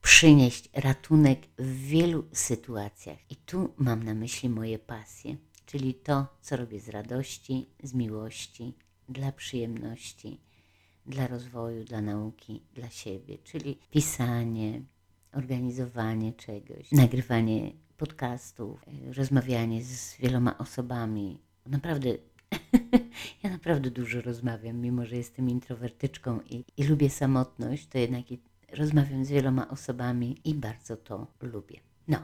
przynieść 0.02 0.70
ratunek 0.74 1.40
w 1.58 1.78
wielu 1.78 2.26
sytuacjach. 2.34 3.18
I 3.30 3.36
tu 3.36 3.74
mam 3.78 4.04
na 4.04 4.14
myśli 4.14 4.50
moje 4.50 4.80
pasje, 4.80 5.36
czyli 5.66 5.94
to, 5.94 6.28
co 6.42 6.58
robię 6.58 6.80
z 6.80 6.90
radości, 6.90 7.70
z 7.84 7.94
miłości, 7.94 8.74
dla 9.10 9.32
przyjemności, 9.32 10.40
dla 11.06 11.28
rozwoju, 11.28 11.84
dla 11.84 12.02
nauki, 12.02 12.62
dla 12.74 12.90
siebie, 12.90 13.38
czyli 13.38 13.80
pisanie, 13.92 14.82
organizowanie 15.34 16.34
czegoś, 16.34 16.92
nagrywanie 16.92 17.72
podcastów, 17.98 18.84
e, 18.88 19.14
rozmawianie 19.14 19.84
z 19.84 20.18
wieloma 20.18 20.58
osobami. 20.58 21.40
Naprawdę, 21.66 22.10
ja 23.44 23.50
naprawdę 23.50 23.92
dużo 23.92 24.22
rozmawiam, 24.22 24.78
mimo 24.78 25.06
że 25.06 25.16
jestem 25.16 25.50
introwertyczką 25.50 26.40
i, 26.50 26.66
i 26.78 26.84
lubię 26.84 27.10
samotność, 27.10 27.88
to 27.88 27.98
jednak 27.98 28.32
rozmawiam 28.74 29.26
z 29.26 29.30
wieloma 29.30 29.68
osobami 29.68 30.42
i 30.46 30.54
bardzo 30.54 30.98
to 30.98 31.28
lubię. 31.42 31.80
No, 32.08 32.18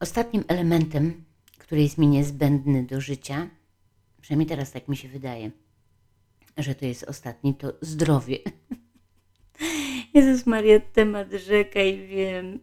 ostatnim 0.00 0.44
elementem 0.48 1.24
który 1.64 1.82
jest 1.82 1.98
mi 1.98 2.06
niezbędny 2.06 2.82
do 2.82 3.00
życia, 3.00 3.48
przynajmniej 4.20 4.48
teraz 4.48 4.72
tak 4.72 4.88
mi 4.88 4.96
się 4.96 5.08
wydaje, 5.08 5.50
że 6.56 6.74
to 6.74 6.86
jest 6.86 7.04
ostatni, 7.04 7.54
to 7.54 7.72
zdrowie. 7.80 8.38
Jezus 10.14 10.46
Maria, 10.46 10.80
temat 10.80 11.32
rzeka 11.32 11.82
i 11.82 12.06
wiem, 12.06 12.60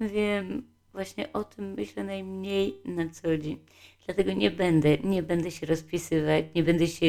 wiem, 0.00 0.62
właśnie 0.92 1.32
o 1.32 1.44
tym 1.44 1.74
myślę 1.74 2.04
najmniej 2.04 2.74
na 2.84 3.08
co 3.08 3.38
dzień. 3.38 3.58
Dlatego 4.06 4.32
nie 4.32 4.50
będę, 4.50 4.98
nie 4.98 5.22
będę 5.22 5.50
się 5.50 5.66
rozpisywać, 5.66 6.44
nie 6.54 6.62
będę 6.62 6.86
się 6.86 7.06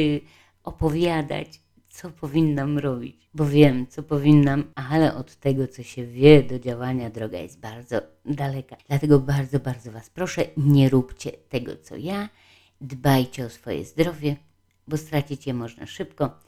opowiadać, 0.64 1.60
co 2.02 2.10
powinnam 2.10 2.78
robić, 2.78 3.28
bo 3.34 3.46
wiem, 3.46 3.86
co 3.86 4.02
powinnam, 4.02 4.64
ale 4.74 5.14
od 5.14 5.36
tego, 5.36 5.68
co 5.68 5.82
się 5.82 6.06
wie, 6.06 6.42
do 6.42 6.58
działania 6.58 7.10
droga 7.10 7.38
jest 7.38 7.60
bardzo 7.60 8.00
daleka. 8.24 8.76
Dlatego 8.88 9.18
bardzo, 9.18 9.60
bardzo 9.60 9.92
Was 9.92 10.10
proszę, 10.10 10.46
nie 10.56 10.88
róbcie 10.88 11.32
tego, 11.32 11.76
co 11.76 11.96
ja. 11.96 12.28
Dbajcie 12.80 13.46
o 13.46 13.50
swoje 13.50 13.84
zdrowie, 13.84 14.36
bo 14.88 14.96
stracić 14.96 15.46
je 15.46 15.54
można 15.54 15.86
szybko, 15.86 16.38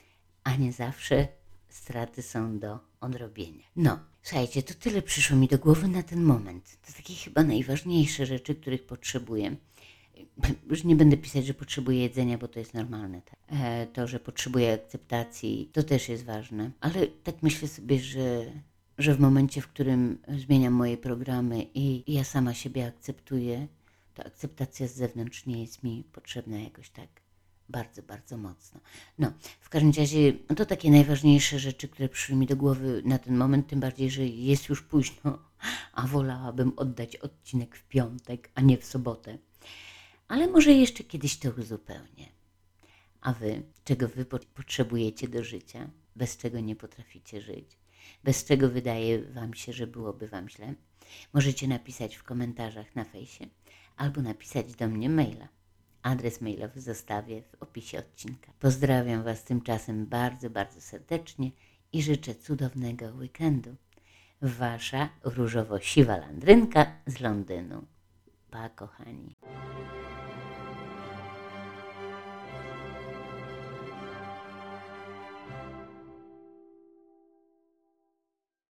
a 0.45 0.57
nie 0.57 0.73
zawsze 0.73 1.29
straty 1.69 2.23
są 2.23 2.59
do 2.59 2.79
odrobienia. 3.01 3.65
No, 3.77 3.99
słuchajcie, 4.23 4.62
to 4.62 4.75
tyle 4.75 5.03
przyszło 5.03 5.37
mi 5.37 5.49
do 5.49 5.59
głowy 5.59 5.88
na 5.88 6.03
ten 6.03 6.23
moment. 6.23 6.77
To 6.87 6.93
takie 6.93 7.15
chyba 7.15 7.43
najważniejsze 7.43 8.27
rzeczy, 8.27 8.55
których 8.55 8.87
potrzebuję. 8.87 9.57
Już 10.71 10.85
nie 10.85 10.97
będę 10.97 11.17
pisać, 11.17 11.47
że 11.47 11.55
potrzebuję 11.55 12.03
jedzenia, 12.03 12.39
bo 12.39 12.49
to 12.49 12.59
jest 12.59 12.75
normalne. 12.75 13.23
Tak? 13.23 13.39
E, 13.49 13.87
to, 13.87 14.07
że 14.07 14.21
potrzebuję 14.21 14.73
akceptacji, 14.73 15.71
to 15.73 15.83
też 15.83 16.09
jest 16.09 16.25
ważne. 16.25 16.71
Ale 16.81 17.07
tak 17.07 17.43
myślę 17.43 17.69
sobie, 17.69 17.99
że, 18.01 18.45
że 18.99 19.15
w 19.15 19.21
momencie, 19.21 19.61
w 19.61 19.69
którym 19.69 20.19
zmieniam 20.39 20.73
moje 20.73 20.97
programy 20.97 21.67
i 21.75 22.13
ja 22.15 22.25
sama 22.25 22.55
siebie 22.55 22.87
akceptuję, 22.87 23.69
to 24.15 24.25
akceptacja 24.25 24.89
z 24.89 24.95
zewnątrz 24.95 25.47
nie 25.47 25.63
jest 25.63 25.83
mi 25.83 26.05
potrzebna 26.13 26.59
jakoś 26.59 26.91
tak 26.91 27.09
bardzo, 27.69 28.03
bardzo 28.03 28.37
mocno. 28.37 28.81
No, 29.19 29.33
w 29.61 29.69
każdym 29.69 29.93
razie, 29.99 30.33
no 30.51 30.57
to 30.57 30.67
takie 30.67 30.91
najważniejsze 30.91 31.59
rzeczy, 31.59 31.89
które 31.89 32.09
przyszły 32.09 32.37
mi 32.37 32.47
do 32.47 32.57
głowy 32.57 33.03
na 33.05 33.19
ten 33.19 33.37
moment, 33.37 33.69
tym 33.69 33.81
bardziej, 33.81 34.11
że 34.11 34.27
jest 34.27 34.69
już 34.69 34.83
późno, 34.83 35.39
a 35.93 36.07
wolałabym 36.07 36.73
oddać 36.77 37.17
odcinek 37.17 37.77
w 37.77 37.85
piątek, 37.85 38.51
a 38.55 38.61
nie 38.61 38.79
w 38.79 38.85
sobotę. 38.85 39.39
Ale 40.33 40.47
może 40.49 40.73
jeszcze 40.73 41.05
kiedyś 41.05 41.38
to 41.38 41.51
uzupełnię. 41.59 42.29
A 43.21 43.33
wy, 43.33 43.62
czego 43.85 44.09
wy 44.09 44.25
po- 44.25 44.38
potrzebujecie 44.38 45.29
do 45.29 45.45
życia, 45.45 45.90
bez 46.16 46.37
czego 46.37 46.61
nie 46.61 46.77
potraficie 46.77 47.40
żyć, 47.40 47.79
bez 48.25 48.45
czego 48.45 48.68
wydaje 48.68 49.23
wam 49.23 49.55
się, 49.55 49.73
że 49.73 49.87
byłoby 49.87 50.29
wam 50.29 50.49
źle, 50.49 50.75
możecie 51.33 51.68
napisać 51.68 52.16
w 52.16 52.23
komentarzach 52.23 52.97
na 52.97 53.05
fejsie 53.05 53.47
albo 53.97 54.23
napisać 54.23 54.75
do 54.75 54.88
mnie 54.88 55.09
maila. 55.09 55.49
Adres 56.03 56.40
mailowy 56.40 56.81
zostawię 56.81 57.42
w 57.42 57.62
opisie 57.62 57.99
odcinka. 57.99 58.53
Pozdrawiam 58.61 59.23
Was 59.23 59.45
tymczasem 59.45 60.07
bardzo, 60.07 60.51
bardzo 60.51 60.81
serdecznie 60.81 61.51
i 61.92 62.03
życzę 62.03 62.35
cudownego 62.35 63.07
weekendu. 63.07 63.77
Wasza 64.42 65.09
różowo-siwa 65.25 66.16
landrynka 66.16 66.97
z 67.07 67.21
Londynu. 67.21 67.87
Pa, 68.51 68.68
kochani. 68.68 69.37